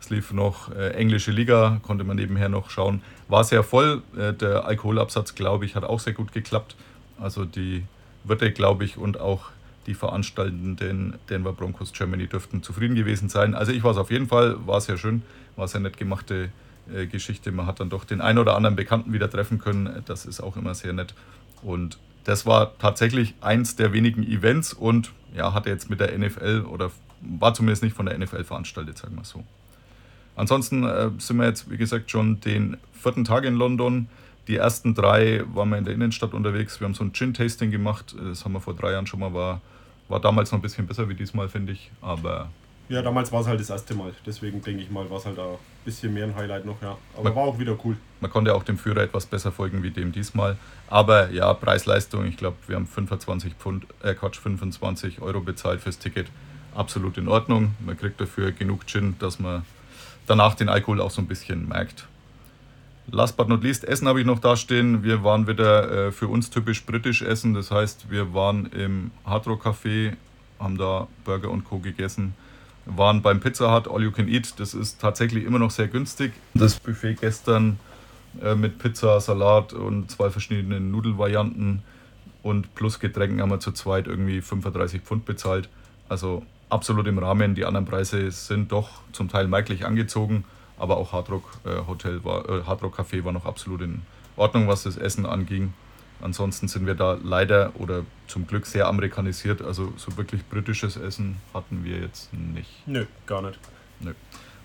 Es 0.01 0.09
lief 0.09 0.33
noch 0.33 0.71
äh, 0.71 0.91
englische 0.91 1.33
Liga, 1.33 1.81
konnte 1.83 2.05
man 2.05 2.15
nebenher 2.15 2.49
noch 2.49 2.71
schauen. 2.71 3.03
War 3.27 3.43
sehr 3.43 3.65
voll. 3.65 4.05
Äh, 4.17 4.33
der 4.33 4.67
Alkoholabsatz, 4.67 5.35
glaube 5.35 5.65
ich, 5.65 5.75
hat 5.75 5.83
auch 5.83 5.99
sehr 5.99 6.13
gut 6.13 6.31
geklappt. 6.31 6.77
Also 7.19 7.45
die 7.45 7.83
Wirte, 8.23 8.53
glaube 8.53 8.85
ich, 8.85 8.99
und 8.99 9.19
auch 9.19 9.47
die 9.89 9.95
Veranstaltenden 9.95 11.15
Denver 11.29 11.53
Broncos 11.53 11.93
Germany 11.93 12.29
dürften 12.29 12.63
zufrieden 12.63 12.95
gewesen 12.95 13.29
sein. 13.29 13.57
Also 13.57 13.73
ich 13.73 13.83
war 13.83 13.91
es 13.91 13.97
auf 13.97 14.13
jeden 14.13 14.29
Fall, 14.29 14.65
war 14.65 14.81
sehr 14.81 14.99
schön, 14.99 15.23
war 15.57 15.67
sehr 15.67 15.81
nett 15.81 15.97
gemachte 15.97 16.51
äh, 16.95 17.07
Geschichte. 17.07 17.51
Man 17.51 17.67
hat 17.67 17.81
dann 17.81 17.91
doch 17.91 18.05
den 18.05 18.21
einen 18.21 18.39
oder 18.39 18.55
anderen 18.55 18.77
Bekannten 18.77 19.13
wieder 19.13 19.29
treffen 19.29 19.59
können. 19.59 20.05
Das 20.07 20.25
ist 20.25 20.41
auch 20.41 20.57
immer 20.57 20.77
sehr 20.77 20.93
nett. 20.93 21.15
Und 21.63 21.99
das 22.27 22.45
war 22.45 22.77
tatsächlich 22.79 23.35
eins 23.41 23.77
der 23.77 23.93
wenigen 23.93 24.25
Events 24.25 24.73
und 24.73 25.13
ja, 25.35 25.55
hatte 25.55 25.71
jetzt 25.71 25.89
mit 25.89 26.01
der 26.01 26.17
NFL 26.19 26.67
oder 26.69 26.91
war 27.21 27.55
zumindest 27.55 27.85
nicht 27.85 27.95
von 27.95 28.07
der 28.07 28.19
NFL 28.19 28.43
veranstaltet, 28.43 28.99
sagen 28.99 29.15
wir 29.15 29.25
so. 29.25 29.45
Ansonsten 30.35 30.85
äh, 30.85 31.11
sind 31.19 31.37
wir 31.39 31.47
jetzt, 31.47 31.71
wie 31.71 31.77
gesagt, 31.77 32.11
schon 32.11 32.41
den 32.41 32.79
vierten 32.93 33.25
Tag 33.25 33.45
in 33.45 33.55
London. 33.55 34.09
Die 34.49 34.57
ersten 34.57 34.95
drei 34.95 35.45
waren 35.55 35.69
wir 35.71 35.79
in 35.79 35.85
der 35.85 35.95
Innenstadt 35.95 36.35
unterwegs. 36.35 36.81
Wir 36.81 36.87
haben 36.87 36.95
so 36.95 37.05
ein 37.05 37.13
Gin-Tasting 37.13 37.71
gemacht. 37.71 38.17
Das 38.21 38.45
haben 38.45 38.53
wir 38.53 38.61
vor 38.61 38.75
drei 38.75 38.91
Jahren 38.93 39.07
schon 39.07 39.21
mal. 39.21 39.33
War, 39.33 39.61
war 40.09 40.21
damals 40.21 40.51
noch 40.51 40.59
ein 40.59 40.63
bisschen 40.63 40.87
besser 40.87 41.09
wie 41.09 41.15
diesmal, 41.15 41.49
finde 41.49 41.73
ich. 41.73 41.91
Aber. 42.03 42.51
Ja, 42.89 43.03
damals 43.03 43.33
war 43.33 43.41
es 43.41 43.49
halt 43.49 43.59
das 43.59 43.71
erste 43.71 43.95
Mal. 43.95 44.13
Deswegen 44.25 44.63
denke 44.63 44.83
ich 44.83 44.91
mal, 44.91 45.11
war 45.11 45.19
es 45.19 45.27
halt 45.27 45.39
ein 45.39 45.57
bisschen 45.85 46.15
mehr 46.15 46.25
ein 46.25 46.37
Highlight 46.37 46.65
noch, 46.65 46.81
ja. 46.81 46.97
Aber 47.15 47.25
man, 47.25 47.35
war 47.35 47.43
auch 47.45 47.59
wieder 47.59 47.77
cool. 47.85 47.97
Man 48.21 48.31
konnte 48.31 48.55
auch 48.55 48.63
dem 48.63 48.79
Führer 48.79 49.03
etwas 49.03 49.27
besser 49.27 49.51
folgen 49.51 49.83
wie 49.83 49.91
dem 49.91 50.13
diesmal. 50.13 50.57
Aber 50.89 51.31
ja, 51.31 51.53
Preis-Leistung, 51.53 52.27
ich 52.27 52.37
glaube, 52.37 52.57
wir 52.69 52.77
haben 52.77 52.87
25 52.87 53.55
Pfund, 53.55 53.87
äh 54.03 54.15
Quatsch, 54.15 54.39
25 54.39 55.21
Euro 55.21 55.41
bezahlt 55.41 55.81
fürs 55.81 55.99
Ticket. 55.99 56.29
Absolut 56.75 57.19
in 57.19 57.27
Ordnung. 57.27 57.75
Man 57.81 57.99
kriegt 57.99 58.21
dafür 58.21 58.53
genug 58.53 58.87
Gin, 58.87 59.17
dass 59.19 59.41
man 59.41 59.65
danach 60.29 60.55
den 60.55 60.69
Alkohol 60.69 61.01
auch 61.01 61.11
so 61.11 61.21
ein 61.21 61.27
bisschen 61.27 61.67
merkt. 61.67 62.07
Last 63.11 63.37
but 63.37 63.49
not 63.49 63.63
least, 63.63 63.85
Essen 63.85 64.07
habe 64.09 64.21
ich 64.21 64.27
noch 64.27 64.41
dastehen. 64.41 65.03
Wir 65.03 65.25
waren 65.25 65.47
wieder 65.47 66.09
äh, 66.09 66.13
für 66.13 66.29
uns 66.29 66.51
typisch 66.51 66.85
britisch 66.85 67.23
essen. 67.23 67.55
Das 67.55 67.71
heißt, 67.71 68.11
wir 68.11 68.35
waren 68.35 68.67
im 68.67 69.11
Hard 69.25 69.47
Rock 69.47 69.67
Café, 69.67 70.15
haben 70.59 70.77
da 70.77 71.07
Burger 71.25 71.51
und 71.51 71.65
Co. 71.65 71.79
gegessen. 71.79 72.35
Waren 72.87 73.21
beim 73.21 73.41
Pizza 73.41 73.75
Hut 73.75 73.89
All 73.89 74.03
You 74.03 74.13
Can 74.13 74.29
Eat. 74.29 74.59
Das 74.59 74.75
ist 74.75 75.01
tatsächlich 75.01 75.45
immer 75.45 75.59
noch 75.59 75.71
sehr 75.71 75.89
günstig. 75.89 76.33
Das 76.55 76.79
Buffet 76.79 77.17
gestern 77.21 77.79
äh, 78.43 78.55
mit 78.55 78.79
Pizza, 78.79 79.21
Salat 79.21 79.73
und 79.73 80.11
zwei 80.11 80.31
verschiedenen 80.31 80.91
Nudelvarianten 80.91 81.83
und 82.43 82.75
plus 82.77 83.01
Getränken 83.01 83.43
haben 83.43 83.51
wir 83.51 83.61
zu 83.61 83.73
zweit 83.73 84.07
irgendwie 84.07 84.41
35 84.41 85.03
Pfund 85.03 85.25
bezahlt. 85.25 85.69
Also 86.09 86.45
absolut 86.69 87.07
im 87.07 87.19
Rahmen. 87.19 87.55
Die 87.55 87.65
anderen 87.65 87.87
Preise 87.87 88.31
sind 88.31 88.73
doch 88.73 88.89
zum 89.13 89.29
Teil 89.29 89.49
merklich 89.49 89.85
angezogen, 89.85 90.45
aber 90.79 90.97
auch 90.97 91.13
Hardrock 91.13 91.45
äh, 91.65 91.87
Hotel 91.87 92.25
war, 92.25 92.49
äh, 92.49 92.63
Hardrock 92.65 92.99
Café 92.99 93.25
war 93.25 93.33
noch 93.33 93.47
absolut 93.47 93.81
in 93.81 94.03
Ordnung, 94.37 94.69
was 94.69 94.85
das 94.85 94.97
Essen 94.97 95.27
anging. 95.27 95.73
Ansonsten 96.21 96.69
sind 96.69 96.87
wir 96.87 96.95
da 96.95 97.19
leider 97.23 97.73
oder 97.79 98.03
zum 98.27 98.47
Glück 98.47 98.67
sehr 98.67 98.87
amerikanisiert. 98.87 99.63
Also 99.63 99.93
so 99.97 100.17
wirklich 100.17 100.45
britisches 100.47 100.97
Essen 100.97 101.37
hatten 101.53 101.85
wir 101.85 101.99
jetzt 101.99 102.33
nicht. 102.33 102.87
Nö, 102.87 103.07
gar 103.27 103.43
nicht. 103.43 103.59
Nö. 104.01 104.13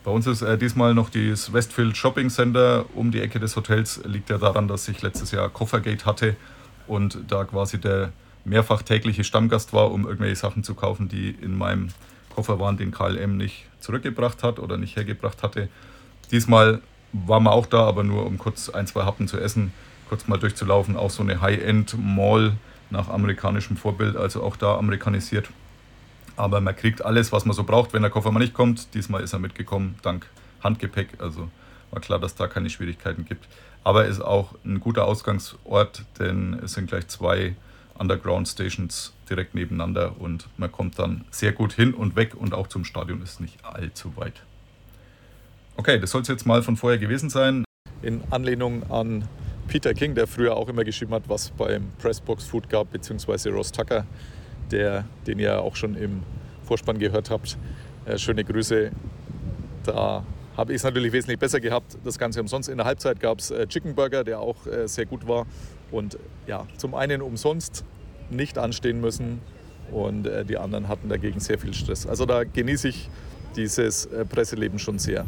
Bei 0.04 0.12
uns 0.12 0.26
ist 0.26 0.42
äh, 0.42 0.58
diesmal 0.58 0.94
noch 0.94 1.10
das 1.10 1.54
Westfield 1.54 1.96
Shopping 1.96 2.30
Center 2.30 2.86
um 2.96 3.12
die 3.12 3.22
Ecke 3.22 3.40
des 3.40 3.56
Hotels. 3.56 4.02
Liegt 4.06 4.30
ja 4.30 4.38
daran, 4.38 4.68
dass 4.68 4.88
ich 4.88 5.02
letztes 5.02 5.32
Jahr 5.32 5.50
Koffergate 5.50 6.06
hatte 6.06 6.36
und 6.88 7.20
da 7.28 7.44
quasi 7.44 7.80
der 7.80 8.12
mehrfach 8.44 8.82
tägliche 8.82 9.24
Stammgast 9.24 9.74
war, 9.74 9.92
um 9.92 10.06
irgendwelche 10.06 10.36
Sachen 10.36 10.64
zu 10.64 10.74
kaufen, 10.74 11.08
die 11.08 11.30
in 11.30 11.56
meinem 11.56 11.90
Koffer 12.34 12.60
waren, 12.60 12.78
den 12.78 12.92
KLM 12.92 13.38
nicht 13.38 13.66
zurückgebracht 13.80 14.42
hat 14.42 14.58
oder 14.58 14.78
nicht 14.78 14.96
hergebracht 14.96 15.44
hatte. 15.44 15.70
Diesmal 16.32 16.82
waren 17.14 17.44
wir 17.44 17.52
auch 17.52 17.66
da, 17.66 17.86
aber 17.86 18.04
nur 18.04 18.26
um 18.26 18.38
kurz 18.38 18.70
ein, 18.70 18.88
zwei 18.88 19.04
Happen 19.04 19.28
zu 19.28 19.40
essen, 19.40 19.74
kurz 20.12 20.28
mal 20.28 20.38
durchzulaufen. 20.38 20.98
Auch 20.98 21.10
so 21.10 21.24
eine 21.24 21.40
High-End-Mall 21.40 22.58
nach 22.90 23.08
amerikanischem 23.08 23.78
Vorbild, 23.78 24.18
also 24.18 24.44
auch 24.44 24.58
da 24.58 24.76
amerikanisiert. 24.76 25.50
Aber 26.36 26.60
man 26.60 26.76
kriegt 26.76 27.06
alles, 27.06 27.32
was 27.32 27.46
man 27.46 27.56
so 27.56 27.64
braucht, 27.64 27.94
wenn 27.94 28.02
der 28.02 28.12
Koffer 28.12 28.30
mal 28.30 28.42
nicht 28.42 28.54
kommt. 28.54 28.94
Diesmal 28.94 29.24
ist 29.24 29.32
er 29.32 29.40
mitgekommen, 29.40 29.96
dank 30.02 30.28
Handgepäck. 30.62 31.12
Also 31.20 31.48
war 31.92 32.02
klar, 32.02 32.20
dass 32.20 32.36
da 32.36 32.48
keine 32.48 32.70
Schwierigkeiten 32.70 33.24
gibt. 33.24 33.48
Aber 33.86 34.06
ist 34.06 34.20
auch 34.20 34.54
ein 34.66 34.82
guter 34.82 35.06
Ausgangsort, 35.06 36.04
denn 36.20 36.60
es 36.62 36.74
sind 36.74 36.90
gleich 36.90 37.08
zwei 37.08 37.56
Underground 37.98 38.50
Stations 38.50 39.14
direkt 39.30 39.56
nebeneinander 39.56 40.20
und 40.20 40.50
man 40.58 40.74
kommt 40.74 41.00
dann 41.00 41.24
sehr 41.32 41.54
gut 41.54 41.72
hin 41.72 41.94
und 41.94 42.18
weg 42.18 42.36
und 42.36 42.54
auch 42.54 42.68
zum 42.68 42.84
Stadion 42.84 43.22
ist 43.22 43.40
nicht 43.40 43.64
allzu 43.64 44.18
weit. 44.18 44.44
Okay, 45.78 46.02
das 46.02 46.12
soll 46.12 46.24
es 46.24 46.28
jetzt 46.28 46.46
mal 46.46 46.64
von 46.64 46.76
vorher 46.76 47.00
gewesen 47.00 47.30
sein. 47.30 47.64
In 48.02 48.22
Anlehnung 48.30 48.84
an 48.92 49.24
Peter 49.68 49.94
King, 49.94 50.16
der 50.16 50.28
früher 50.28 50.56
auch 50.56 50.68
immer 50.70 50.84
geschrieben 50.84 51.14
hat, 51.14 51.24
was 51.28 51.50
beim 51.52 51.90
Pressbox 52.00 52.46
Food 52.46 52.70
gab, 52.70 52.92
beziehungsweise 52.92 53.50
Ross 53.52 53.72
Tucker, 53.72 54.06
der, 54.72 55.06
den 55.28 55.40
ihr 55.40 55.62
auch 55.62 55.76
schon 55.76 55.96
im 55.96 56.24
Vorspann 56.64 57.00
gehört 57.00 57.30
habt. 57.30 57.58
Äh, 58.06 58.18
schöne 58.18 58.44
Grüße. 58.44 58.92
Da 59.84 60.24
habe 60.58 60.74
ich 60.74 60.78
es 60.78 60.84
natürlich 60.84 61.12
wesentlich 61.12 61.40
besser 61.40 61.60
gehabt. 61.60 61.98
Das 62.04 62.18
Ganze 62.20 62.42
umsonst. 62.42 62.70
In 62.70 62.78
der 62.78 62.86
Halbzeit 62.86 63.20
gab 63.20 63.40
es 63.40 63.52
äh, 63.52 63.68
Chicken 63.68 63.96
Burger, 63.96 64.24
der 64.24 64.40
auch 64.40 64.66
äh, 64.68 64.88
sehr 64.88 65.06
gut 65.06 65.28
war. 65.28 65.46
Und 65.92 66.18
ja, 66.48 66.66
zum 66.78 66.96
einen 66.96 67.22
umsonst 67.22 67.84
nicht 68.30 68.58
anstehen 68.58 69.02
müssen 69.02 69.42
und 69.92 70.26
äh, 70.26 70.46
die 70.46 70.58
anderen 70.58 70.88
hatten 70.88 71.10
dagegen 71.10 71.40
sehr 71.40 71.60
viel 71.60 71.74
Stress. 71.74 72.08
Also 72.08 72.26
da 72.26 72.44
genieße 72.44 72.88
ich 72.88 73.10
dieses 73.56 74.06
äh, 74.06 74.26
Presseleben 74.26 74.80
schon 74.80 75.00
sehr. 75.00 75.26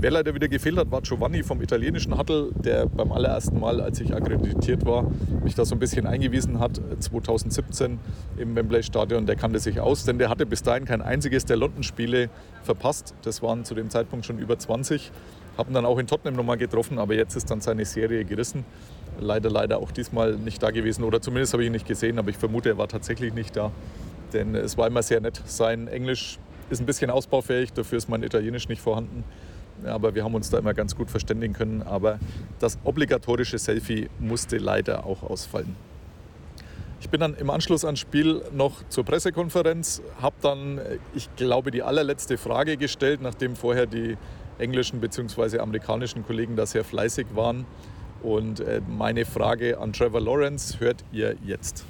Wer 0.00 0.12
leider 0.12 0.32
wieder 0.32 0.46
gefehlt 0.46 0.76
hat, 0.76 0.92
war 0.92 1.00
Giovanni 1.02 1.42
vom 1.42 1.60
italienischen 1.60 2.16
Hattel, 2.16 2.52
der 2.54 2.86
beim 2.86 3.10
allerersten 3.10 3.58
Mal, 3.58 3.80
als 3.80 3.98
ich 4.00 4.14
akkreditiert 4.14 4.86
war, 4.86 5.10
mich 5.42 5.56
da 5.56 5.64
so 5.64 5.74
ein 5.74 5.80
bisschen 5.80 6.06
eingewiesen 6.06 6.60
hat, 6.60 6.80
2017 7.00 7.98
im 8.36 8.54
Wembley 8.54 8.84
Stadion. 8.84 9.26
Der 9.26 9.34
kannte 9.34 9.58
sich 9.58 9.80
aus, 9.80 10.04
denn 10.04 10.18
der 10.18 10.28
hatte 10.28 10.46
bis 10.46 10.62
dahin 10.62 10.84
kein 10.84 11.02
einziges 11.02 11.46
der 11.46 11.56
London-Spiele 11.56 12.30
verpasst. 12.62 13.12
Das 13.22 13.42
waren 13.42 13.64
zu 13.64 13.74
dem 13.74 13.90
Zeitpunkt 13.90 14.24
schon 14.24 14.38
über 14.38 14.56
20. 14.56 15.10
Haben 15.56 15.74
dann 15.74 15.84
auch 15.84 15.98
in 15.98 16.06
Tottenham 16.06 16.36
nochmal 16.36 16.58
getroffen, 16.58 17.00
aber 17.00 17.14
jetzt 17.14 17.34
ist 17.34 17.50
dann 17.50 17.60
seine 17.60 17.84
Serie 17.84 18.24
gerissen. 18.24 18.64
Leider, 19.18 19.50
leider 19.50 19.78
auch 19.78 19.90
diesmal 19.90 20.36
nicht 20.36 20.62
da 20.62 20.70
gewesen 20.70 21.02
oder 21.02 21.20
zumindest 21.20 21.54
habe 21.54 21.64
ich 21.64 21.66
ihn 21.66 21.72
nicht 21.72 21.88
gesehen, 21.88 22.20
aber 22.20 22.30
ich 22.30 22.36
vermute, 22.36 22.68
er 22.68 22.78
war 22.78 22.86
tatsächlich 22.86 23.34
nicht 23.34 23.56
da. 23.56 23.72
denn 24.32 24.54
es 24.54 24.78
war 24.78 24.86
immer 24.86 25.02
sehr 25.02 25.20
nett. 25.20 25.42
Sein 25.46 25.88
Englisch 25.88 26.38
ist 26.70 26.80
ein 26.80 26.86
bisschen 26.86 27.10
ausbaufähig, 27.10 27.72
dafür 27.72 27.98
ist 27.98 28.08
mein 28.08 28.22
Italienisch 28.22 28.68
nicht 28.68 28.82
vorhanden. 28.82 29.24
Aber 29.84 30.14
wir 30.14 30.24
haben 30.24 30.34
uns 30.34 30.50
da 30.50 30.58
immer 30.58 30.74
ganz 30.74 30.96
gut 30.96 31.10
verständigen 31.10 31.54
können. 31.54 31.82
Aber 31.82 32.18
das 32.58 32.78
obligatorische 32.84 33.58
Selfie 33.58 34.08
musste 34.18 34.58
leider 34.58 35.06
auch 35.06 35.22
ausfallen. 35.22 35.76
Ich 37.00 37.10
bin 37.10 37.20
dann 37.20 37.34
im 37.36 37.48
Anschluss 37.48 37.84
ans 37.84 38.00
Spiel 38.00 38.42
noch 38.52 38.82
zur 38.88 39.04
Pressekonferenz, 39.04 40.02
habe 40.20 40.34
dann, 40.42 40.80
ich 41.14 41.28
glaube, 41.36 41.70
die 41.70 41.84
allerletzte 41.84 42.36
Frage 42.38 42.76
gestellt, 42.76 43.22
nachdem 43.22 43.54
vorher 43.54 43.86
die 43.86 44.16
englischen 44.58 45.00
bzw. 45.00 45.60
amerikanischen 45.60 46.26
Kollegen 46.26 46.56
da 46.56 46.66
sehr 46.66 46.82
fleißig 46.82 47.28
waren. 47.34 47.66
Und 48.20 48.58
äh, 48.58 48.80
meine 48.88 49.24
Frage 49.24 49.78
an 49.78 49.92
Trevor 49.92 50.20
Lawrence 50.20 50.80
hört 50.80 51.04
ihr 51.12 51.36
jetzt. 51.46 51.84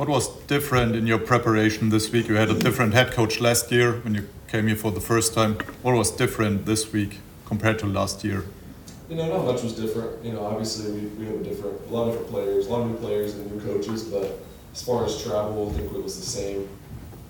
What 0.00 0.08
was 0.08 0.28
different 0.46 0.96
in 0.96 1.06
your 1.06 1.18
preparation 1.18 1.90
this 1.90 2.10
week? 2.10 2.26
You 2.26 2.36
had 2.36 2.48
a 2.48 2.54
different 2.54 2.94
head 2.94 3.12
coach 3.12 3.38
last 3.38 3.70
year 3.70 4.00
when 4.00 4.14
you 4.14 4.26
came 4.48 4.66
here 4.66 4.74
for 4.74 4.90
the 4.90 4.98
first 4.98 5.34
time. 5.34 5.58
What 5.82 5.94
was 5.94 6.10
different 6.10 6.64
this 6.64 6.90
week 6.90 7.18
compared 7.44 7.78
to 7.80 7.86
last 7.86 8.24
year? 8.24 8.46
You 9.10 9.16
know, 9.16 9.28
not 9.28 9.44
much 9.44 9.62
was 9.62 9.74
different. 9.74 10.24
You 10.24 10.32
know, 10.32 10.46
obviously 10.46 10.90
we, 10.90 11.00
we 11.18 11.26
have 11.26 11.42
a 11.42 11.44
different, 11.44 11.78
a 11.86 11.92
lot 11.92 12.04
of 12.04 12.12
different 12.12 12.30
players, 12.30 12.66
a 12.66 12.70
lot 12.70 12.80
of 12.80 12.92
new 12.92 12.96
players 12.96 13.34
and 13.34 13.52
new 13.52 13.60
coaches. 13.60 14.04
But 14.04 14.40
as 14.72 14.82
far 14.82 15.04
as 15.04 15.22
travel, 15.22 15.68
I 15.68 15.76
think 15.76 15.92
it 15.92 16.02
was 16.02 16.18
the 16.18 16.24
same, 16.24 16.66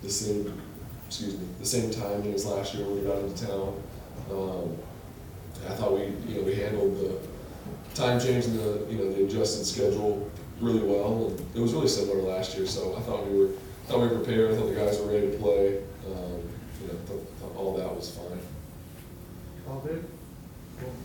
the 0.01 0.09
same, 0.09 0.61
excuse 1.07 1.37
me, 1.37 1.45
the 1.59 1.65
same 1.65 1.91
timing 1.91 2.33
as 2.33 2.45
last 2.45 2.73
year 2.73 2.85
when 2.85 2.95
we 2.95 3.01
got 3.01 3.17
into 3.17 3.47
town. 3.47 3.83
Um, 4.31 4.77
I 5.67 5.73
thought 5.73 5.91
we, 5.91 6.03
you 6.25 6.39
know, 6.39 6.43
we 6.43 6.55
handled 6.55 6.97
the 7.01 7.19
time 7.95 8.17
change 8.17 8.45
and 8.45 8.57
the, 8.57 8.87
you 8.89 8.97
know, 8.97 9.11
the 9.11 9.25
adjusted 9.25 9.65
schedule 9.65 10.31
really 10.61 10.83
well, 10.83 11.27
and 11.27 11.39
it 11.55 11.59
was 11.59 11.73
really 11.73 11.87
similar 11.87 12.21
to 12.21 12.27
last 12.27 12.55
year. 12.55 12.67
So 12.67 12.95
I 12.95 13.01
thought 13.01 13.27
we 13.27 13.37
were, 13.37 13.49
thought 13.87 14.01
we 14.01 14.07
were 14.07 14.19
prepared. 14.19 14.51
I 14.51 14.57
thought 14.57 14.69
the 14.69 14.75
guys 14.75 14.99
were 14.99 15.11
ready 15.11 15.31
to 15.31 15.37
play. 15.37 15.77
Um, 16.07 16.39
you 16.81 16.87
know, 16.87 16.99
thought, 17.05 17.27
thought 17.39 17.55
all 17.57 17.77
that 17.77 17.95
was 17.95 18.11
fine. 18.11 18.39
All 19.67 19.79
good? 19.79 20.05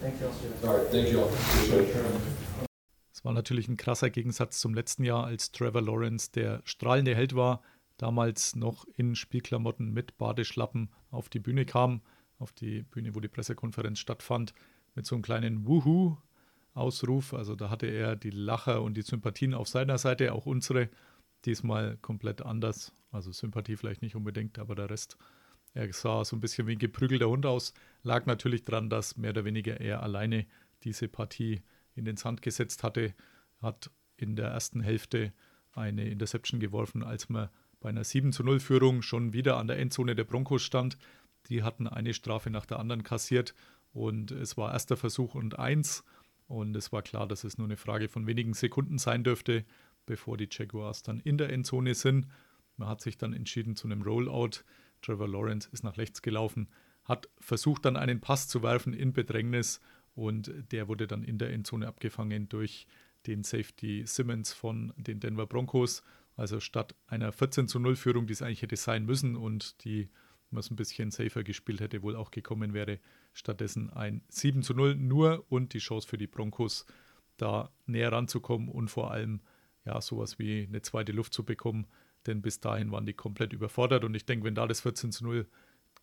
Thank 0.00 0.20
you, 0.20 0.28
Austin. 0.28 0.52
All 0.64 0.76
right, 0.76 0.86
thank 0.88 1.08
you 1.10 1.20
all. 1.20 1.28
Appreciate 1.28 1.88
it. 1.88 2.66
Es 3.12 3.24
war 3.24 3.32
natürlich 3.32 3.68
ein 3.68 3.76
krasser 3.76 4.10
Gegensatz 4.10 4.60
zum 4.60 4.74
letzten 4.74 5.04
Jahr, 5.04 5.24
als 5.24 5.50
Trevor 5.50 5.82
Lawrence 5.82 6.30
der 6.32 6.60
strahlende 6.64 7.14
Held 7.14 7.34
war, 7.34 7.62
damals 7.96 8.54
noch 8.56 8.86
in 8.96 9.14
Spielklamotten 9.14 9.92
mit 9.92 10.16
Badeschlappen 10.18 10.90
auf 11.10 11.28
die 11.28 11.40
Bühne 11.40 11.64
kam, 11.64 12.02
auf 12.38 12.52
die 12.52 12.82
Bühne, 12.82 13.14
wo 13.14 13.20
die 13.20 13.28
Pressekonferenz 13.28 13.98
stattfand, 13.98 14.54
mit 14.94 15.06
so 15.06 15.14
einem 15.14 15.22
kleinen 15.22 15.66
Wuhu 15.66 16.16
Ausruf. 16.76 17.34
Also 17.34 17.54
da 17.56 17.70
hatte 17.70 17.86
er 17.86 18.16
die 18.16 18.30
Lacher 18.30 18.82
und 18.82 18.96
die 18.96 19.02
Sympathien 19.02 19.54
auf 19.54 19.68
seiner 19.68 19.98
Seite, 19.98 20.32
auch 20.32 20.46
unsere. 20.46 20.88
Diesmal 21.44 21.96
komplett 21.98 22.42
anders. 22.42 22.92
Also 23.12 23.30
Sympathie 23.30 23.76
vielleicht 23.76 24.02
nicht 24.02 24.16
unbedingt, 24.16 24.58
aber 24.58 24.74
der 24.74 24.90
Rest. 24.90 25.16
Er 25.74 25.92
sah 25.92 26.24
so 26.24 26.34
ein 26.34 26.40
bisschen 26.40 26.66
wie 26.66 26.72
ein 26.72 26.78
geprügelter 26.78 27.28
Hund 27.28 27.46
aus. 27.46 27.72
Lag 28.02 28.26
natürlich 28.26 28.64
daran, 28.64 28.90
dass 28.90 29.16
mehr 29.16 29.30
oder 29.30 29.44
weniger 29.44 29.80
er 29.80 30.02
alleine 30.02 30.46
diese 30.82 31.06
Partie 31.06 31.62
in 31.94 32.04
den 32.04 32.16
Sand 32.16 32.42
gesetzt 32.42 32.82
hatte. 32.82 33.14
Hat 33.60 33.90
in 34.16 34.36
der 34.36 34.48
ersten 34.48 34.80
Hälfte 34.80 35.32
eine 35.72 36.08
Interception 36.08 36.60
geworfen, 36.60 37.02
als 37.02 37.28
man 37.28 37.48
bei 37.80 37.90
einer 37.90 38.04
7 38.04 38.32
zu 38.32 38.42
0 38.42 38.58
Führung 38.58 39.02
schon 39.02 39.32
wieder 39.32 39.58
an 39.58 39.68
der 39.68 39.78
Endzone 39.78 40.16
der 40.16 40.24
Broncos 40.24 40.62
stand. 40.62 40.96
Die 41.48 41.62
hatten 41.62 41.86
eine 41.86 42.14
Strafe 42.14 42.50
nach 42.50 42.66
der 42.66 42.78
anderen 42.80 43.02
kassiert 43.02 43.54
und 43.92 44.30
es 44.30 44.56
war 44.56 44.72
erster 44.72 44.96
Versuch 44.96 45.34
und 45.34 45.58
eins. 45.58 46.04
Und 46.48 46.76
es 46.76 46.92
war 46.92 47.02
klar, 47.02 47.26
dass 47.26 47.44
es 47.44 47.58
nur 47.58 47.66
eine 47.66 47.76
Frage 47.76 48.08
von 48.08 48.26
wenigen 48.26 48.54
Sekunden 48.54 48.98
sein 48.98 49.24
dürfte, 49.24 49.64
bevor 50.06 50.36
die 50.36 50.48
Jaguars 50.50 51.02
dann 51.02 51.20
in 51.20 51.38
der 51.38 51.50
Endzone 51.50 51.94
sind. 51.94 52.28
Man 52.76 52.88
hat 52.88 53.00
sich 53.00 53.18
dann 53.18 53.32
entschieden 53.32 53.74
zu 53.74 53.88
einem 53.88 54.02
Rollout. 54.02 54.62
Trevor 55.02 55.28
Lawrence 55.28 55.68
ist 55.72 55.84
nach 55.84 55.98
rechts 55.98 56.22
gelaufen, 56.22 56.68
hat 57.04 57.28
versucht 57.38 57.84
dann 57.84 57.96
einen 57.96 58.20
Pass 58.20 58.48
zu 58.48 58.62
werfen 58.62 58.92
in 58.92 59.12
Bedrängnis 59.12 59.80
und 60.14 60.52
der 60.72 60.88
wurde 60.88 61.06
dann 61.06 61.22
in 61.22 61.38
der 61.38 61.52
Endzone 61.52 61.86
abgefangen 61.86 62.48
durch 62.48 62.86
den 63.26 63.44
Safety 63.44 64.04
Simmons 64.06 64.52
von 64.52 64.92
den 64.96 65.20
Denver 65.20 65.46
Broncos. 65.46 66.02
Also 66.36 66.60
statt 66.60 66.94
einer 67.06 67.32
14 67.32 67.68
zu 67.68 67.78
0 67.78 67.96
Führung, 67.96 68.26
die 68.26 68.32
es 68.32 68.42
eigentlich 68.42 68.62
hätte 68.62 68.76
sein 68.76 69.04
müssen 69.04 69.36
und 69.36 69.84
die 69.84 70.08
man 70.50 70.60
es 70.60 70.70
ein 70.70 70.76
bisschen 70.76 71.10
safer 71.10 71.42
gespielt 71.42 71.80
hätte, 71.80 72.02
wohl 72.02 72.16
auch 72.16 72.30
gekommen 72.30 72.72
wäre. 72.72 72.98
Stattdessen 73.32 73.90
ein 73.90 74.22
7 74.28 74.62
zu 74.62 74.74
0 74.74 74.94
nur 74.96 75.44
und 75.48 75.74
die 75.74 75.78
Chance 75.78 76.08
für 76.08 76.18
die 76.18 76.26
Broncos, 76.26 76.86
da 77.36 77.70
näher 77.86 78.12
ranzukommen 78.12 78.68
und 78.68 78.88
vor 78.88 79.10
allem 79.10 79.40
ja 79.84 80.00
sowas 80.00 80.38
wie 80.38 80.64
eine 80.64 80.82
zweite 80.82 81.12
Luft 81.12 81.32
zu 81.34 81.44
bekommen. 81.44 81.86
Denn 82.26 82.42
bis 82.42 82.60
dahin 82.60 82.90
waren 82.90 83.06
die 83.06 83.14
komplett 83.14 83.52
überfordert 83.52 84.04
und 84.04 84.14
ich 84.14 84.26
denke, 84.26 84.46
wenn 84.46 84.54
da 84.54 84.66
das 84.66 84.80
14 84.80 85.12
zu 85.12 85.24
0 85.24 85.46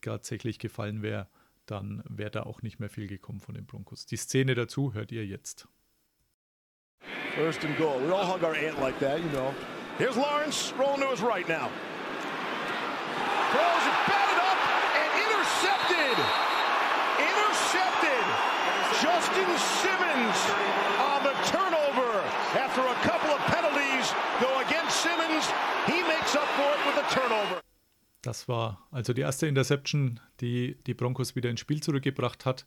tatsächlich 0.01 0.60
gefallen 0.60 1.01
wäre, 1.01 1.27
dann 1.65 2.03
wäre 2.08 2.32
da 2.32 2.43
auch 2.43 2.62
nicht 2.62 2.79
mehr 2.79 2.89
viel 2.89 3.08
gekommen 3.08 3.39
von 3.39 3.56
den 3.56 3.65
Broncos. 3.65 4.06
Die 4.06 4.17
Szene 4.17 4.56
dazu 4.56 4.93
hört 4.93 5.12
ihr 5.12 5.25
jetzt. 5.25 5.67
First 7.36 7.65
and 7.65 7.77
goal. 7.77 7.99
We 8.06 8.13
all 8.13 8.25
hug 8.25 8.43
our 8.43 8.56
aunt 8.56 8.79
like 8.79 8.99
that, 8.99 9.19
you 9.19 9.29
know. 9.29 9.53
Here's 9.97 10.15
Lawrence 10.15 10.73
rolling 10.77 11.01
to 11.01 11.08
his 11.08 11.21
right 11.21 11.47
now. 11.47 11.69
Throws 13.51 13.88
it, 13.88 14.13
and 14.13 14.22
intercepted. 15.53 16.17
Intercepted. 17.29 18.25
Justin 19.01 19.49
Simmons 19.81 20.37
on 20.99 21.19
the 21.23 21.35
turnover. 21.51 22.11
After 22.57 22.81
a 22.81 22.97
couple 23.07 23.31
of 23.31 23.39
penalties 23.45 24.13
go 24.39 24.49
against 24.65 25.01
Simmons, 25.01 25.45
he 25.85 26.01
makes 26.03 26.35
up 26.35 26.47
for 26.57 26.69
it 26.73 26.81
with 26.87 26.97
a 26.97 27.07
turnover. 27.09 27.61
Das 28.21 28.47
war 28.47 28.87
also 28.91 29.13
die 29.13 29.21
erste 29.21 29.47
Interception, 29.47 30.19
die 30.39 30.77
die 30.87 30.93
Broncos 30.93 31.35
wieder 31.35 31.49
ins 31.49 31.59
Spiel 31.59 31.83
zurückgebracht 31.83 32.45
hat. 32.45 32.65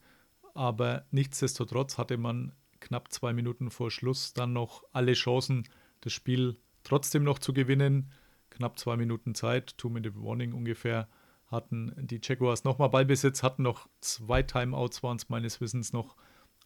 Aber 0.54 1.06
nichtsdestotrotz 1.10 1.98
hatte 1.98 2.18
man 2.18 2.52
knapp 2.80 3.10
zwei 3.10 3.32
Minuten 3.32 3.70
vor 3.70 3.90
Schluss 3.90 4.32
dann 4.32 4.52
noch 4.52 4.84
alle 4.92 5.14
Chancen, 5.14 5.66
das 6.02 6.12
Spiel 6.12 6.56
trotzdem 6.84 7.24
noch 7.24 7.38
zu 7.38 7.52
gewinnen. 7.52 8.12
Knapp 8.50 8.78
zwei 8.78 8.96
Minuten 8.96 9.34
Zeit, 9.34 9.76
Two-Minute 9.78 10.14
Warning 10.22 10.52
ungefähr, 10.52 11.08
hatten 11.46 11.94
die 11.96 12.20
Jaguars 12.22 12.64
nochmal 12.64 12.88
Ballbesitz, 12.88 13.42
hatten 13.42 13.62
noch 13.62 13.88
zwei 14.00 14.42
Timeouts, 14.42 15.02
waren 15.02 15.16
es 15.16 15.28
meines 15.28 15.60
Wissens 15.60 15.92
noch. 15.92 16.16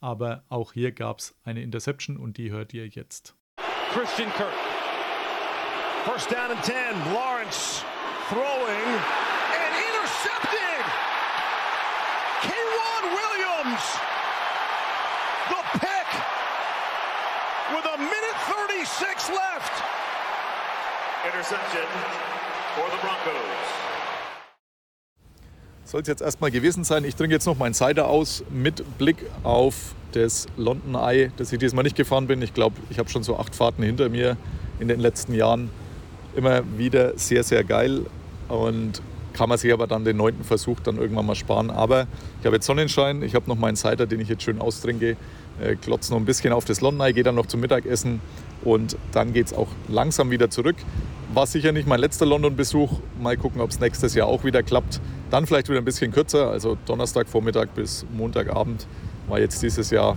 Aber 0.00 0.44
auch 0.48 0.72
hier 0.72 0.92
gab 0.92 1.18
es 1.18 1.34
eine 1.44 1.62
Interception 1.62 2.16
und 2.16 2.38
die 2.38 2.50
hört 2.50 2.72
ihr 2.72 2.86
jetzt. 2.88 3.34
Christian 3.92 4.32
Kirk. 4.32 4.52
First 6.06 6.30
down 6.30 6.50
and 6.50 6.62
10. 6.64 6.74
Lawrence 7.12 7.84
throwing 8.30 8.88
and 9.52 9.72
intercepted. 9.76 10.84
Kwan 12.40 13.04
Williams. 13.12 13.84
The 15.50 15.62
pick 15.78 16.08
with 17.74 17.84
a 17.84 17.98
minute 17.98 18.38
36 18.48 19.28
left. 19.30 19.74
Interception 21.26 21.86
for 22.76 22.88
the 22.88 22.96
Broncos. 23.02 23.90
Soll 25.90 26.02
es 26.02 26.06
jetzt 26.06 26.22
erstmal 26.22 26.52
gewesen 26.52 26.84
sein. 26.84 27.04
Ich 27.04 27.16
trinke 27.16 27.34
jetzt 27.34 27.46
noch 27.46 27.58
meinen 27.58 27.74
Cider 27.74 28.06
aus 28.06 28.44
mit 28.48 28.96
Blick 28.96 29.16
auf 29.42 29.96
das 30.12 30.46
London 30.56 30.94
Eye, 30.94 31.32
das 31.36 31.52
ich 31.52 31.58
diesmal 31.58 31.82
nicht 31.82 31.96
gefahren 31.96 32.28
bin. 32.28 32.40
Ich 32.42 32.54
glaube, 32.54 32.76
ich 32.90 33.00
habe 33.00 33.08
schon 33.08 33.24
so 33.24 33.36
acht 33.36 33.56
Fahrten 33.56 33.82
hinter 33.82 34.08
mir 34.08 34.36
in 34.78 34.86
den 34.86 35.00
letzten 35.00 35.34
Jahren. 35.34 35.68
Immer 36.36 36.62
wieder 36.78 37.18
sehr, 37.18 37.42
sehr 37.42 37.64
geil 37.64 38.06
und 38.46 39.02
kann 39.32 39.48
man 39.48 39.58
sich 39.58 39.72
aber 39.72 39.88
dann 39.88 40.04
den 40.04 40.16
neunten 40.16 40.44
Versuch 40.44 40.78
dann 40.78 40.96
irgendwann 40.96 41.26
mal 41.26 41.34
sparen. 41.34 41.70
Aber 41.70 42.06
ich 42.38 42.46
habe 42.46 42.54
jetzt 42.54 42.66
Sonnenschein, 42.66 43.24
ich 43.24 43.34
habe 43.34 43.48
noch 43.48 43.58
meinen 43.58 43.74
Cider, 43.74 44.06
den 44.06 44.20
ich 44.20 44.28
jetzt 44.28 44.44
schön 44.44 44.60
austrinke, 44.60 45.16
äh, 45.60 45.74
klotze 45.74 46.12
noch 46.12 46.20
ein 46.20 46.24
bisschen 46.24 46.52
auf 46.52 46.64
das 46.64 46.80
London 46.80 47.04
Eye, 47.04 47.12
gehe 47.14 47.24
dann 47.24 47.34
noch 47.34 47.46
zum 47.46 47.58
Mittagessen 47.58 48.20
und 48.62 48.96
dann 49.10 49.32
geht 49.32 49.46
es 49.46 49.52
auch 49.52 49.66
langsam 49.88 50.30
wieder 50.30 50.50
zurück. 50.50 50.76
War 51.32 51.46
sicher 51.46 51.70
nicht 51.70 51.86
mein 51.86 52.00
letzter 52.00 52.26
London-Besuch. 52.26 52.90
Mal 53.20 53.36
gucken, 53.36 53.60
ob 53.60 53.70
es 53.70 53.78
nächstes 53.78 54.14
Jahr 54.14 54.26
auch 54.26 54.42
wieder 54.42 54.64
klappt. 54.64 55.00
Dann 55.30 55.46
vielleicht 55.46 55.68
wieder 55.68 55.78
ein 55.78 55.84
bisschen 55.84 56.10
kürzer, 56.10 56.50
also 56.50 56.76
Donnerstagvormittag 56.86 57.68
bis 57.74 58.04
Montagabend 58.12 58.86
war 59.28 59.38
jetzt 59.38 59.62
dieses 59.62 59.90
Jahr, 59.90 60.16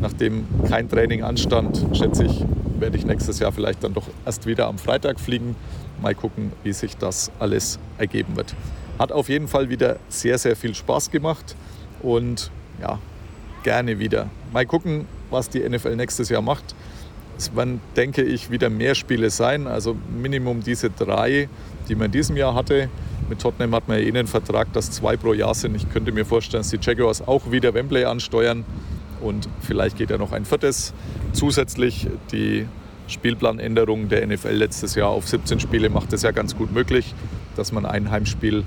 nachdem 0.00 0.46
kein 0.66 0.88
Training 0.88 1.22
anstand, 1.22 1.84
schätze 1.92 2.24
ich, 2.24 2.42
werde 2.78 2.96
ich 2.96 3.04
nächstes 3.04 3.38
Jahr 3.38 3.52
vielleicht 3.52 3.84
dann 3.84 3.92
doch 3.92 4.08
erst 4.24 4.46
wieder 4.46 4.66
am 4.66 4.78
Freitag 4.78 5.20
fliegen. 5.20 5.54
Mal 6.00 6.14
gucken, 6.14 6.52
wie 6.64 6.72
sich 6.72 6.96
das 6.96 7.30
alles 7.38 7.78
ergeben 7.98 8.34
wird. 8.36 8.54
Hat 8.98 9.12
auf 9.12 9.28
jeden 9.28 9.48
Fall 9.48 9.68
wieder 9.68 9.98
sehr, 10.08 10.38
sehr 10.38 10.56
viel 10.56 10.74
Spaß 10.74 11.10
gemacht 11.10 11.54
und 12.02 12.50
ja, 12.80 12.98
gerne 13.62 13.98
wieder. 13.98 14.30
Mal 14.54 14.64
gucken, 14.64 15.06
was 15.30 15.50
die 15.50 15.60
NFL 15.60 15.96
nächstes 15.96 16.30
Jahr 16.30 16.42
macht. 16.42 16.74
Es 17.38 17.54
werden, 17.54 17.80
denke 17.96 18.22
ich, 18.22 18.50
wieder 18.50 18.70
mehr 18.70 18.94
Spiele 18.94 19.30
sein. 19.30 19.66
Also 19.66 19.96
Minimum 20.20 20.62
diese 20.62 20.90
drei, 20.90 21.48
die 21.88 21.94
man 21.94 22.06
in 22.06 22.12
diesem 22.12 22.36
Jahr 22.36 22.54
hatte. 22.54 22.88
Mit 23.28 23.40
Tottenham 23.40 23.74
hat 23.74 23.88
man 23.88 23.98
ja 23.98 24.04
eh 24.04 24.08
einen 24.08 24.26
Vertrag, 24.26 24.72
dass 24.72 24.90
zwei 24.90 25.16
pro 25.16 25.34
Jahr 25.34 25.54
sind. 25.54 25.74
Ich 25.74 25.90
könnte 25.90 26.12
mir 26.12 26.24
vorstellen, 26.24 26.62
dass 26.62 26.70
die 26.70 26.78
Jaguars 26.80 27.26
auch 27.26 27.50
wieder 27.50 27.74
Wembley 27.74 28.04
ansteuern. 28.04 28.64
Und 29.20 29.48
vielleicht 29.60 29.96
geht 29.96 30.10
ja 30.10 30.18
noch 30.18 30.32
ein 30.32 30.44
viertes 30.44 30.94
zusätzlich. 31.32 32.08
Die 32.32 32.66
Spielplanänderung 33.08 34.08
der 34.08 34.26
NFL 34.26 34.50
letztes 34.50 34.94
Jahr 34.94 35.08
auf 35.08 35.28
17 35.28 35.60
Spiele 35.60 35.90
macht 35.90 36.12
es 36.12 36.22
ja 36.22 36.32
ganz 36.32 36.56
gut 36.56 36.72
möglich, 36.72 37.14
dass 37.56 37.72
man 37.72 37.86
ein 37.86 38.10
Heimspiel, 38.10 38.64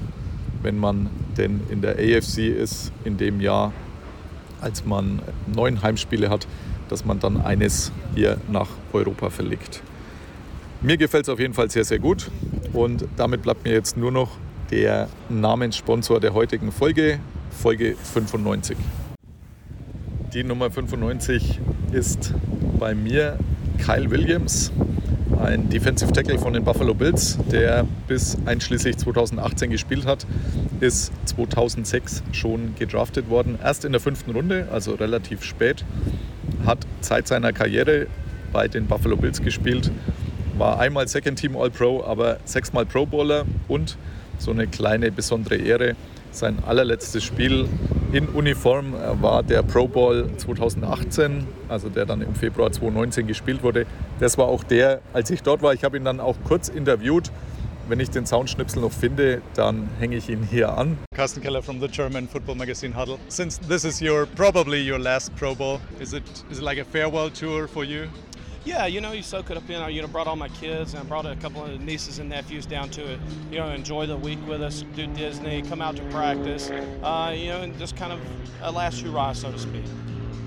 wenn 0.62 0.78
man 0.78 1.10
denn 1.38 1.62
in 1.70 1.82
der 1.82 1.96
AFC 1.96 2.40
ist, 2.40 2.92
in 3.04 3.18
dem 3.18 3.42
Jahr, 3.42 3.74
als 4.62 4.86
man 4.86 5.22
neun 5.54 5.82
Heimspiele 5.82 6.30
hat, 6.30 6.48
dass 6.90 7.06
man 7.06 7.20
dann 7.20 7.42
eines 7.42 7.92
hier 8.16 8.38
nach 8.52 8.68
Europa 8.94 9.30
verlegt. 9.30 9.82
Mir 10.82 10.98
gefällt 10.98 11.24
es 11.24 11.30
auf 11.30 11.40
jeden 11.40 11.54
Fall 11.54 11.70
sehr, 11.70 11.84
sehr 11.84 12.00
gut 12.00 12.30
und 12.74 13.06
damit 13.18 13.42
bleibt 13.42 13.66
mir 13.66 13.74
jetzt 13.74 13.98
nur 13.98 14.12
noch 14.12 14.32
der 14.72 15.10
Namenssponsor 15.30 16.20
der 16.20 16.34
heutigen 16.34 16.72
Folge, 16.72 17.20
Folge 17.52 17.96
95. 17.96 18.78
Die 20.34 20.44
Nummer 20.44 20.70
95 20.70 21.60
ist 21.92 22.34
bei 22.80 22.94
mir 22.94 23.40
Kyle 23.80 24.12
Williams, 24.12 24.72
ein 25.40 25.70
Defensive 25.70 26.12
Tackle 26.12 26.38
von 26.38 26.54
den 26.54 26.64
Buffalo 26.64 26.94
Bills, 26.94 27.38
der 27.52 27.86
bis 28.08 28.38
einschließlich 28.46 28.98
2018 28.98 29.70
gespielt 29.72 30.06
hat, 30.06 30.26
ist 30.80 31.12
2006 31.26 32.24
schon 32.32 32.76
gedraftet 32.78 33.30
worden. 33.30 33.58
Erst 33.64 33.86
in 33.86 33.92
der 33.92 34.02
fünften 34.02 34.32
Runde, 34.32 34.68
also 34.72 34.94
relativ 34.94 35.44
spät, 35.44 35.84
hat 36.66 36.80
Zeit 37.02 37.28
seiner 37.28 37.54
Karriere 37.54 38.08
bei 38.52 38.68
den 38.68 38.88
Buffalo 38.88 39.16
Bills 39.16 39.42
gespielt, 39.42 39.92
war 40.58 40.80
einmal 40.80 41.08
Second 41.08 41.40
Team 41.40 41.56
All-Pro, 41.56 42.04
aber 42.04 42.38
sechsmal 42.46 42.86
Pro 42.86 43.06
Bowler 43.06 43.46
und 43.68 43.98
so 44.38 44.52
eine 44.52 44.68
kleine 44.68 45.12
besondere 45.12 45.56
Ehre. 45.56 45.96
Sein 46.32 46.58
allerletztes 46.66 47.24
Spiel 47.24 47.68
in 48.12 48.28
Uniform 48.28 48.94
war 49.22 49.42
der 49.42 49.64
Pro 49.64 49.88
Bowl 49.88 50.30
2018, 50.38 51.48
also 51.68 51.90
der 51.90 52.06
dann 52.06 52.22
im 52.22 52.36
Februar 52.36 52.72
2019 52.72 53.28
gespielt 53.28 53.64
wurde. 53.64 53.86
Das 54.20 54.38
war 54.38 54.48
auch 54.48 54.64
der, 54.64 55.02
als 55.14 55.32
ich 55.32 55.42
dort 55.44 55.62
war. 55.62 55.74
Ich 55.74 55.84
habe 55.84 55.98
ihn 55.98 56.04
dann 56.04 56.20
auch 56.20 56.36
kurz 56.44 56.70
interviewt. 56.70 57.32
Wenn 57.90 58.00
ich 58.00 58.12
den 58.12 58.28
Soundschnipsel 58.28 58.84
noch 58.84 58.92
finde, 58.92 59.42
dann 59.56 59.90
hänge 60.00 60.16
ich 60.18 60.30
ihn 60.30 60.44
hier 60.44 60.78
an. 60.78 60.96
Carsten 61.16 61.42
Keller 61.42 61.64
from 61.64 61.82
the 61.82 61.88
German 61.88 62.28
football 62.28 62.54
magazine 62.56 62.94
Huddle. 62.96 63.18
Since 63.30 63.60
this 63.68 63.84
is 63.84 64.00
your 64.00 64.28
probably 64.28 64.80
your 64.88 65.00
last 65.00 65.36
Pro 65.36 65.56
Bowl, 65.56 65.80
is 66.00 66.14
it 66.14 66.22
is 66.52 66.60
it 66.60 66.64
like 66.64 66.80
a 66.80 66.86
farewell 66.86 67.32
tour 67.32 67.68
for 67.68 67.84
you? 67.84 68.08
Yeah, 68.64 68.86
you 68.86 69.02
know, 69.02 69.12
you 69.14 69.24
soak 69.24 69.50
it 69.50 69.58
up 69.58 69.68
in. 69.72 69.78
I, 69.82 69.90
you 69.90 70.04
know, 70.04 70.08
brought 70.08 70.28
all 70.28 70.36
my 70.36 70.50
kids 70.50 70.94
and 70.94 71.02
I 71.02 71.06
brought 71.08 71.26
a 71.26 71.36
couple 71.38 71.66
of 71.66 71.82
nieces 71.82 72.20
and 72.20 72.30
nephews 72.30 72.68
down 72.68 72.90
to 72.92 73.02
it. 73.14 73.20
You 73.52 73.58
know, 73.58 73.70
enjoy 73.70 74.06
the 74.06 74.18
week 74.18 74.38
with 74.48 74.62
us, 74.62 74.84
do 74.96 75.08
Disney, 75.08 75.64
come 75.64 75.82
out 75.82 75.96
to 75.96 76.04
practice. 76.12 76.70
Uh, 77.02 77.34
you 77.36 77.48
know, 77.48 77.62
and 77.62 77.76
just 77.80 77.96
kind 77.96 78.14
of 78.14 78.20
a 78.62 78.72
last 78.72 79.02
hurrah, 79.02 79.34
so 79.34 79.52
to 79.52 79.58
speak. 79.58 79.86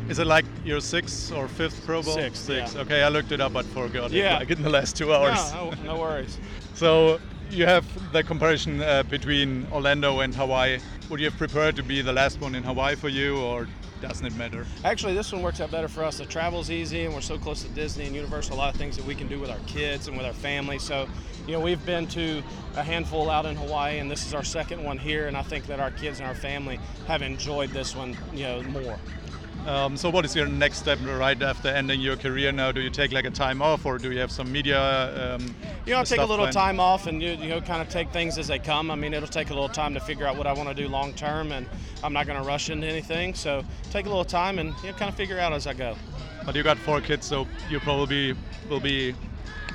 Is 0.08 0.20
it 0.20 0.26
like 0.28 0.44
your 0.64 0.80
sixth 0.80 1.32
or 1.32 1.48
fifth 1.48 1.84
Pro 1.84 2.02
Bowl? 2.02 2.14
Sixth, 2.14 2.44
Six. 2.44 2.74
yeah. 2.74 2.82
Okay, 2.82 3.02
I 3.02 3.08
looked 3.08 3.32
it 3.32 3.40
up, 3.40 3.52
but 3.52 3.64
forgot 3.66 4.12
Yeah. 4.12 4.36
it 4.36 4.40
like 4.40 4.50
in 4.50 4.62
the 4.62 4.70
last 4.70 4.94
two 4.94 5.12
hours. 5.12 5.52
No, 5.54 5.70
no, 5.70 5.94
no 5.94 6.00
worries. 6.00 6.38
So 6.74 7.18
you 7.52 7.66
have 7.66 8.12
the 8.12 8.22
comparison 8.22 8.80
uh, 8.80 9.02
between 9.04 9.66
Orlando 9.70 10.20
and 10.20 10.34
Hawaii. 10.34 10.78
Would 11.10 11.20
you 11.20 11.26
have 11.28 11.38
preferred 11.38 11.76
to 11.76 11.82
be 11.82 12.00
the 12.00 12.12
last 12.12 12.40
one 12.40 12.54
in 12.54 12.62
Hawaii 12.62 12.96
for 12.96 13.08
you, 13.08 13.38
or 13.38 13.68
doesn't 14.00 14.24
it 14.24 14.34
matter? 14.36 14.66
Actually, 14.84 15.14
this 15.14 15.30
one 15.32 15.42
works 15.42 15.60
out 15.60 15.70
better 15.70 15.88
for 15.88 16.02
us. 16.02 16.18
The 16.18 16.24
travel's 16.24 16.70
easy, 16.70 17.04
and 17.04 17.14
we're 17.14 17.20
so 17.20 17.38
close 17.38 17.62
to 17.62 17.68
Disney 17.70 18.06
and 18.06 18.16
Universal. 18.16 18.56
A 18.56 18.58
lot 18.58 18.72
of 18.72 18.78
things 18.78 18.96
that 18.96 19.04
we 19.04 19.14
can 19.14 19.28
do 19.28 19.38
with 19.38 19.50
our 19.50 19.58
kids 19.66 20.08
and 20.08 20.16
with 20.16 20.24
our 20.24 20.32
family. 20.32 20.78
So, 20.78 21.06
you 21.46 21.52
know, 21.52 21.60
we've 21.60 21.84
been 21.84 22.06
to 22.08 22.42
a 22.76 22.82
handful 22.82 23.28
out 23.28 23.44
in 23.44 23.54
Hawaii, 23.56 23.98
and 23.98 24.10
this 24.10 24.26
is 24.26 24.32
our 24.32 24.44
second 24.44 24.82
one 24.82 24.96
here. 24.96 25.28
And 25.28 25.36
I 25.36 25.42
think 25.42 25.66
that 25.66 25.78
our 25.78 25.90
kids 25.90 26.20
and 26.20 26.28
our 26.28 26.34
family 26.34 26.80
have 27.06 27.20
enjoyed 27.20 27.70
this 27.70 27.94
one, 27.94 28.16
you 28.32 28.44
know, 28.44 28.62
more. 28.62 28.98
Um, 29.66 29.96
so 29.96 30.10
what 30.10 30.24
is 30.24 30.34
your 30.34 30.46
next 30.46 30.78
step 30.78 30.98
right 31.04 31.40
after 31.40 31.68
ending 31.68 32.00
your 32.00 32.16
career 32.16 32.50
now? 32.50 32.72
Do 32.72 32.80
you 32.80 32.90
take 32.90 33.12
like 33.12 33.24
a 33.26 33.30
time 33.30 33.62
off, 33.62 33.86
or 33.86 33.96
do 33.96 34.10
you 34.10 34.18
have 34.18 34.32
some 34.32 34.50
media? 34.50 35.34
Um, 35.36 35.54
You 35.86 35.92
know, 35.92 35.98
I'll 36.00 36.04
take 36.04 36.18
a 36.18 36.22
little 36.24 36.38
planned? 36.46 36.52
time 36.54 36.80
off 36.80 37.06
and 37.06 37.22
you, 37.22 37.30
you 37.32 37.48
know 37.48 37.60
kind 37.60 37.80
of 37.80 37.88
take 37.88 38.10
things 38.10 38.38
as 38.38 38.48
they 38.48 38.58
come. 38.58 38.90
I 38.90 38.96
mean, 38.96 39.14
it'll 39.14 39.28
take 39.28 39.50
a 39.50 39.54
little 39.54 39.68
time 39.68 39.94
to 39.94 40.00
figure 40.00 40.26
out 40.26 40.36
what 40.36 40.48
I 40.48 40.52
want 40.52 40.68
to 40.68 40.74
do 40.74 40.88
long 40.88 41.12
term, 41.14 41.52
and 41.52 41.66
I'm 42.02 42.12
not 42.12 42.26
going 42.26 42.40
to 42.40 42.46
rush 42.46 42.70
into 42.70 42.88
anything. 42.88 43.34
So 43.34 43.64
take 43.90 44.06
a 44.06 44.08
little 44.08 44.24
time 44.24 44.58
and 44.58 44.74
you 44.82 44.90
know 44.90 44.96
kind 44.96 45.08
of 45.08 45.14
figure 45.14 45.38
out 45.38 45.52
as 45.52 45.68
I 45.68 45.74
go. 45.74 45.94
But 46.44 46.56
you 46.56 46.64
got 46.64 46.76
four 46.78 47.00
kids, 47.00 47.24
so 47.24 47.46
you 47.70 47.78
probably 47.80 48.34
will 48.68 48.80
be. 48.80 49.14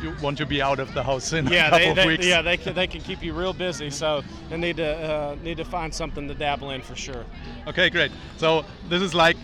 You 0.04 0.14
want 0.22 0.38
to 0.38 0.46
be 0.46 0.62
out 0.62 0.80
of 0.80 0.94
the 0.94 1.02
house 1.02 1.34
in 1.34 1.48
Yeah, 1.48 1.68
a 1.68 1.70
couple 1.72 1.80
they, 1.80 1.90
of 1.90 1.96
they, 1.96 2.06
weeks. 2.08 2.26
yeah, 2.28 2.44
they 2.44 2.56
can, 2.56 2.76
they 2.76 2.86
can 2.86 3.02
keep 3.02 3.24
you 3.24 3.34
real 3.34 3.52
busy. 3.52 3.90
So 3.90 4.22
they 4.48 4.58
need 4.58 4.78
to 4.78 4.86
uh, 4.96 5.36
need 5.42 5.58
to 5.58 5.66
find 5.66 5.92
something 5.92 6.28
to 6.28 6.36
dabble 6.36 6.70
in 6.70 6.82
for 6.84 6.96
sure. 6.96 7.26
Okay, 7.66 7.90
great. 7.90 8.12
So 8.38 8.64
this 8.90 9.02
is 9.02 9.16
like 9.16 9.38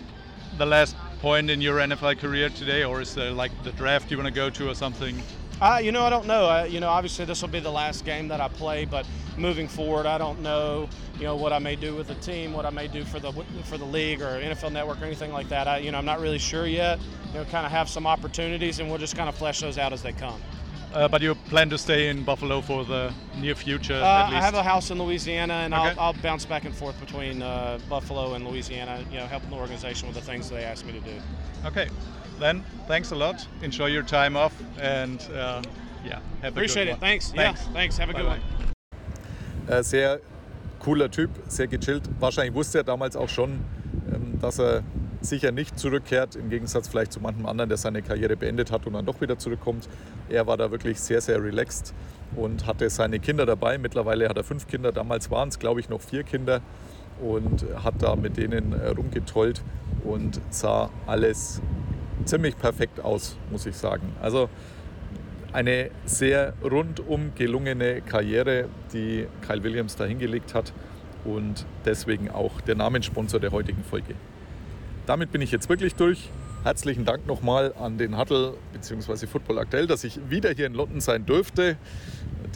the 0.58 0.66
last 0.66 0.96
point 1.20 1.50
in 1.50 1.60
your 1.60 1.78
NFL 1.78 2.18
career 2.18 2.48
today, 2.48 2.84
or 2.84 3.00
is 3.00 3.14
there 3.14 3.30
like 3.30 3.50
the 3.62 3.72
draft 3.72 4.10
you 4.10 4.16
want 4.16 4.28
to 4.28 4.34
go 4.34 4.50
to 4.50 4.68
or 4.68 4.74
something? 4.74 5.20
Uh, 5.60 5.80
you 5.82 5.92
know, 5.92 6.02
I 6.02 6.10
don't 6.10 6.26
know. 6.26 6.46
I, 6.46 6.66
you 6.66 6.80
know, 6.80 6.88
obviously 6.88 7.24
this 7.24 7.40
will 7.40 7.48
be 7.48 7.60
the 7.60 7.70
last 7.70 8.04
game 8.04 8.28
that 8.28 8.40
I 8.40 8.48
play, 8.48 8.84
but 8.84 9.06
moving 9.36 9.68
forward, 9.68 10.04
I 10.04 10.18
don't 10.18 10.40
know. 10.40 10.88
You 11.16 11.24
know 11.24 11.36
what 11.36 11.52
I 11.52 11.60
may 11.60 11.76
do 11.76 11.94
with 11.94 12.08
the 12.08 12.16
team, 12.16 12.52
what 12.52 12.66
I 12.66 12.70
may 12.70 12.88
do 12.88 13.04
for 13.04 13.20
the 13.20 13.32
for 13.64 13.78
the 13.78 13.84
league 13.84 14.20
or 14.20 14.40
NFL 14.40 14.72
Network 14.72 15.00
or 15.00 15.04
anything 15.04 15.32
like 15.32 15.48
that. 15.48 15.68
I, 15.68 15.78
you 15.78 15.92
know, 15.92 15.98
I'm 15.98 16.04
not 16.04 16.20
really 16.20 16.38
sure 16.38 16.66
yet. 16.66 16.98
You 17.28 17.34
know, 17.34 17.44
kind 17.44 17.64
of 17.64 17.72
have 17.72 17.88
some 17.88 18.06
opportunities, 18.06 18.80
and 18.80 18.88
we'll 18.88 18.98
just 18.98 19.16
kind 19.16 19.28
of 19.28 19.34
flesh 19.36 19.60
those 19.60 19.78
out 19.78 19.92
as 19.92 20.02
they 20.02 20.12
come. 20.12 20.40
Uh, 20.94 21.08
but 21.08 21.20
you 21.20 21.34
plan 21.50 21.68
to 21.68 21.76
stay 21.76 22.08
in 22.08 22.22
Buffalo 22.22 22.60
for 22.60 22.84
the 22.84 23.12
near 23.40 23.56
future, 23.56 23.94
Uh, 23.94 24.26
at 24.28 24.32
I 24.32 24.40
have 24.40 24.54
a 24.54 24.62
house 24.62 24.92
in 24.92 24.98
Louisiana, 25.02 25.54
and 25.64 25.74
Okay. 25.74 25.88
I'll, 25.98 26.00
I'll 26.00 26.22
bounce 26.22 26.46
back 26.46 26.64
and 26.64 26.74
forth 26.74 26.98
between 27.00 27.42
uh, 27.42 27.78
Buffalo 27.88 28.34
and 28.34 28.46
Louisiana. 28.46 28.98
You 29.10 29.18
know, 29.18 29.26
helping 29.26 29.50
the 29.50 29.56
organization 29.56 30.06
with 30.06 30.16
the 30.16 30.22
things 30.22 30.48
they 30.48 30.62
ask 30.64 30.86
me 30.86 30.92
to 30.92 31.00
do. 31.00 31.16
Okay, 31.66 31.88
then 32.38 32.62
thanks 32.86 33.10
a 33.10 33.16
lot. 33.16 33.44
Enjoy 33.62 33.86
your 33.86 34.04
time 34.04 34.36
off, 34.36 34.52
and 34.80 35.20
uh, 35.34 35.62
yeah, 36.04 36.20
have 36.42 36.52
Appreciate 36.52 36.86
a 36.86 36.92
it. 36.92 36.94
good 36.94 37.00
one. 37.00 37.00
Thanks. 37.00 37.32
Yeah, 37.34 37.54
thanks. 37.72 37.98
Have 37.98 38.10
a 38.10 38.12
good 38.12 38.26
Bye-bye. 38.26 38.40
one. 39.66 39.78
Äh, 39.78 39.82
sehr 39.82 40.20
cooler 40.78 41.10
Typ, 41.10 41.30
sehr 41.48 41.66
gechillt. 41.66 42.04
Wahrscheinlich 42.20 42.54
wusste 42.54 42.78
er 42.78 42.84
damals 42.84 43.16
auch 43.16 43.28
schon, 43.28 43.64
ähm, 44.14 44.38
dass 44.40 44.60
er 44.60 44.84
sicher 45.24 45.52
nicht 45.52 45.78
zurückkehrt, 45.78 46.36
im 46.36 46.50
Gegensatz 46.50 46.88
vielleicht 46.88 47.12
zu 47.12 47.20
manchem 47.20 47.46
anderen, 47.46 47.68
der 47.68 47.78
seine 47.78 48.02
Karriere 48.02 48.36
beendet 48.36 48.70
hat 48.70 48.86
und 48.86 48.92
dann 48.92 49.06
doch 49.06 49.20
wieder 49.20 49.38
zurückkommt. 49.38 49.88
Er 50.28 50.46
war 50.46 50.56
da 50.56 50.70
wirklich 50.70 51.00
sehr, 51.00 51.20
sehr 51.20 51.42
relaxed 51.42 51.94
und 52.36 52.66
hatte 52.66 52.88
seine 52.90 53.18
Kinder 53.18 53.46
dabei. 53.46 53.78
Mittlerweile 53.78 54.28
hat 54.28 54.36
er 54.36 54.44
fünf 54.44 54.66
Kinder, 54.66 54.92
damals 54.92 55.30
waren 55.30 55.48
es, 55.48 55.58
glaube 55.58 55.80
ich, 55.80 55.88
noch 55.88 56.00
vier 56.00 56.22
Kinder 56.22 56.60
und 57.20 57.64
hat 57.82 57.94
da 58.02 58.16
mit 58.16 58.36
denen 58.36 58.72
äh, 58.72 58.88
rumgetollt 58.88 59.62
und 60.04 60.40
sah 60.50 60.90
alles 61.06 61.60
ziemlich 62.24 62.56
perfekt 62.56 63.00
aus, 63.00 63.36
muss 63.50 63.66
ich 63.66 63.76
sagen. 63.76 64.12
Also 64.20 64.48
eine 65.52 65.90
sehr 66.04 66.54
rundum 66.62 67.32
gelungene 67.36 68.00
Karriere, 68.00 68.68
die 68.92 69.26
Kyle 69.46 69.62
Williams 69.62 69.94
da 69.96 70.04
hingelegt 70.04 70.54
hat 70.54 70.72
und 71.24 71.64
deswegen 71.84 72.30
auch 72.30 72.60
der 72.60 72.74
Namenssponsor 72.74 73.38
der 73.38 73.52
heutigen 73.52 73.84
Folge. 73.84 74.14
Damit 75.06 75.32
bin 75.32 75.42
ich 75.42 75.52
jetzt 75.52 75.68
wirklich 75.68 75.94
durch. 75.94 76.30
Herzlichen 76.62 77.04
Dank 77.04 77.26
nochmal 77.26 77.74
an 77.78 77.98
den 77.98 78.16
Huddle 78.16 78.54
bzw. 78.72 79.26
Football 79.26 79.58
Aktuell, 79.58 79.86
dass 79.86 80.02
ich 80.02 80.18
wieder 80.30 80.50
hier 80.50 80.66
in 80.66 80.72
London 80.72 81.02
sein 81.02 81.26
durfte. 81.26 81.76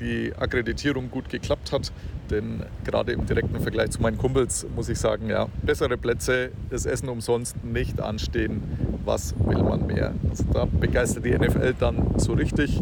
Die 0.00 0.32
Akkreditierung 0.34 1.10
gut 1.10 1.28
geklappt 1.28 1.72
hat, 1.72 1.92
denn 2.30 2.62
gerade 2.84 3.12
im 3.12 3.26
direkten 3.26 3.60
Vergleich 3.60 3.90
zu 3.90 4.00
meinen 4.00 4.16
Kumpels 4.16 4.66
muss 4.74 4.88
ich 4.88 4.98
sagen, 4.98 5.28
ja, 5.28 5.48
bessere 5.62 5.98
Plätze, 5.98 6.50
das 6.70 6.86
Essen 6.86 7.10
umsonst, 7.10 7.62
nicht 7.64 8.00
anstehen, 8.00 8.62
was 9.04 9.34
will 9.44 9.62
man 9.62 9.86
mehr? 9.86 10.14
Also 10.30 10.44
da 10.50 10.64
begeistert 10.64 11.26
die 11.26 11.36
NFL 11.36 11.74
dann 11.78 12.18
so 12.18 12.32
richtig 12.32 12.80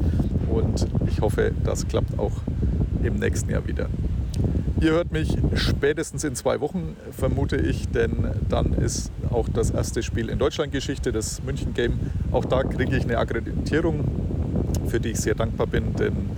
und 0.49 0.87
ich 1.09 1.21
hoffe, 1.21 1.53
das 1.65 1.89
klappt 1.89 2.17
auch 2.21 2.35
im 3.03 3.17
nächsten 3.17 3.51
Jahr 3.51 3.67
wieder. 3.67 3.89
Ihr 4.79 4.91
hört 4.91 5.11
mich 5.11 5.35
spätestens 5.55 6.23
in 6.23 6.35
zwei 6.35 6.61
Wochen, 6.61 6.97
vermute 7.11 7.57
ich, 7.57 7.89
denn 7.89 8.31
dann 8.47 8.75
ist 8.75 9.11
auch 9.31 9.49
das 9.49 9.71
erste 9.71 10.03
Spiel 10.03 10.29
in 10.29 10.39
Deutschland 10.39 10.71
Geschichte, 10.71 11.13
das 11.13 11.43
München 11.43 11.73
Game. 11.73 11.99
Auch 12.31 12.45
da 12.45 12.63
kriege 12.63 12.95
ich 12.95 13.05
eine 13.05 13.17
Akkreditierung, 13.17 14.05
für 14.87 15.01
die 15.01 15.13
ich 15.13 15.19
sehr 15.19 15.35
dankbar 15.35 15.67
bin, 15.67 15.95
denn 15.95 16.29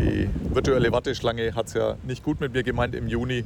die 0.00 0.28
virtuelle 0.52 0.90
Warteschlange 0.90 1.54
hat 1.54 1.68
es 1.68 1.74
ja 1.74 1.94
nicht 2.02 2.24
gut 2.24 2.40
mit 2.40 2.52
mir 2.52 2.64
gemeint 2.64 2.96
im 2.96 3.06
Juni 3.06 3.44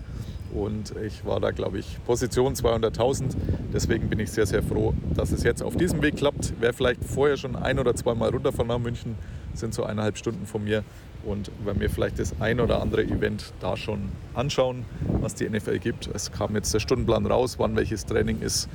und 0.54 0.94
ich 1.04 1.26
war 1.26 1.38
da, 1.38 1.50
glaube 1.50 1.78
ich, 1.78 1.98
Position 2.06 2.54
200.000. 2.54 3.34
Deswegen 3.74 4.08
bin 4.08 4.20
ich 4.20 4.30
sehr, 4.30 4.46
sehr 4.46 4.62
froh, 4.62 4.94
dass 5.14 5.32
es 5.32 5.42
jetzt 5.42 5.62
auf 5.62 5.76
diesem 5.76 6.00
Weg 6.00 6.16
klappt. 6.16 6.54
Wer 6.60 6.72
vielleicht 6.72 7.04
vorher 7.04 7.37
schon 7.37 7.56
ein 7.56 7.78
oder 7.78 7.94
zweimal 7.94 8.30
runterfahren 8.30 8.68
nach 8.68 8.78
München, 8.78 9.16
sind 9.52 9.74
so 9.74 9.84
eineinhalb 9.84 10.16
Stunden 10.16 10.46
von 10.46 10.64
mir 10.64 10.82
und 11.24 11.50
werden 11.64 11.78
mir 11.78 11.90
vielleicht 11.90 12.18
das 12.18 12.34
ein 12.40 12.60
oder 12.60 12.80
andere 12.80 13.02
Event 13.04 13.52
da 13.60 13.76
schon 13.76 14.10
anschauen, 14.34 14.84
was 15.20 15.34
die 15.34 15.48
NFL 15.48 15.78
gibt. 15.78 16.08
Es 16.14 16.32
kam 16.32 16.54
jetzt 16.54 16.72
der 16.74 16.80
Stundenplan 16.80 17.26
raus, 17.26 17.58
wann 17.58 17.76
welches 17.76 18.04
Training 18.06 18.40
ist, 18.40 18.68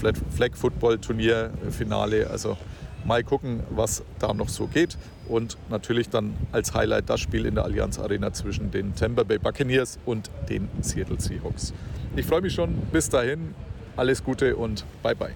Flag 0.00 0.56
Football 0.56 0.98
Turnier, 0.98 1.50
Finale, 1.70 2.28
also 2.30 2.56
mal 3.04 3.22
gucken, 3.22 3.60
was 3.70 4.02
da 4.18 4.34
noch 4.34 4.48
so 4.48 4.66
geht. 4.66 4.96
Und 5.28 5.56
natürlich 5.70 6.08
dann 6.08 6.34
als 6.52 6.74
Highlight 6.74 7.08
das 7.10 7.20
Spiel 7.20 7.46
in 7.46 7.56
der 7.56 7.64
Allianz 7.64 7.98
Arena 7.98 8.32
zwischen 8.32 8.70
den 8.70 8.94
Tampa 8.94 9.24
Bay 9.24 9.38
Buccaneers 9.38 9.98
und 10.04 10.30
den 10.48 10.68
Seattle 10.82 11.20
Seahawks. 11.20 11.72
Ich 12.14 12.26
freue 12.26 12.42
mich 12.42 12.54
schon. 12.54 12.74
Bis 12.92 13.08
dahin, 13.08 13.54
alles 13.96 14.22
Gute 14.22 14.56
und 14.56 14.84
bye 15.02 15.14
bye. 15.14 15.34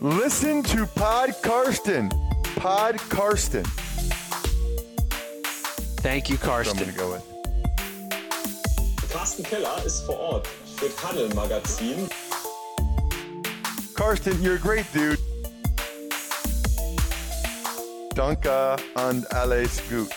Listen 0.00 0.62
to 0.62 0.86
Pod 0.94 1.34
Karsten. 1.42 2.08
Pod 2.54 2.96
Karsten. 3.10 3.64
Thank 6.00 6.30
you, 6.30 6.36
That's 6.36 6.46
what 6.46 6.64
Karsten. 6.66 6.78
I'm 6.78 6.84
going 6.84 6.94
to 6.94 6.98
go 6.98 7.10
with. 7.12 7.24
Carsten 9.10 9.44
Keller 9.44 9.82
ist 9.84 10.04
vor 10.06 10.18
Ort 10.18 10.46
für 10.76 10.88
Tunnel 10.96 11.28
Magazin. 11.34 12.08
Karsten, 13.94 14.40
you're 14.42 14.54
a 14.54 14.58
great 14.58 14.86
dude. 14.92 15.18
Danke 18.14 18.76
und 18.94 19.32
alles 19.32 19.80
gut. 19.88 20.10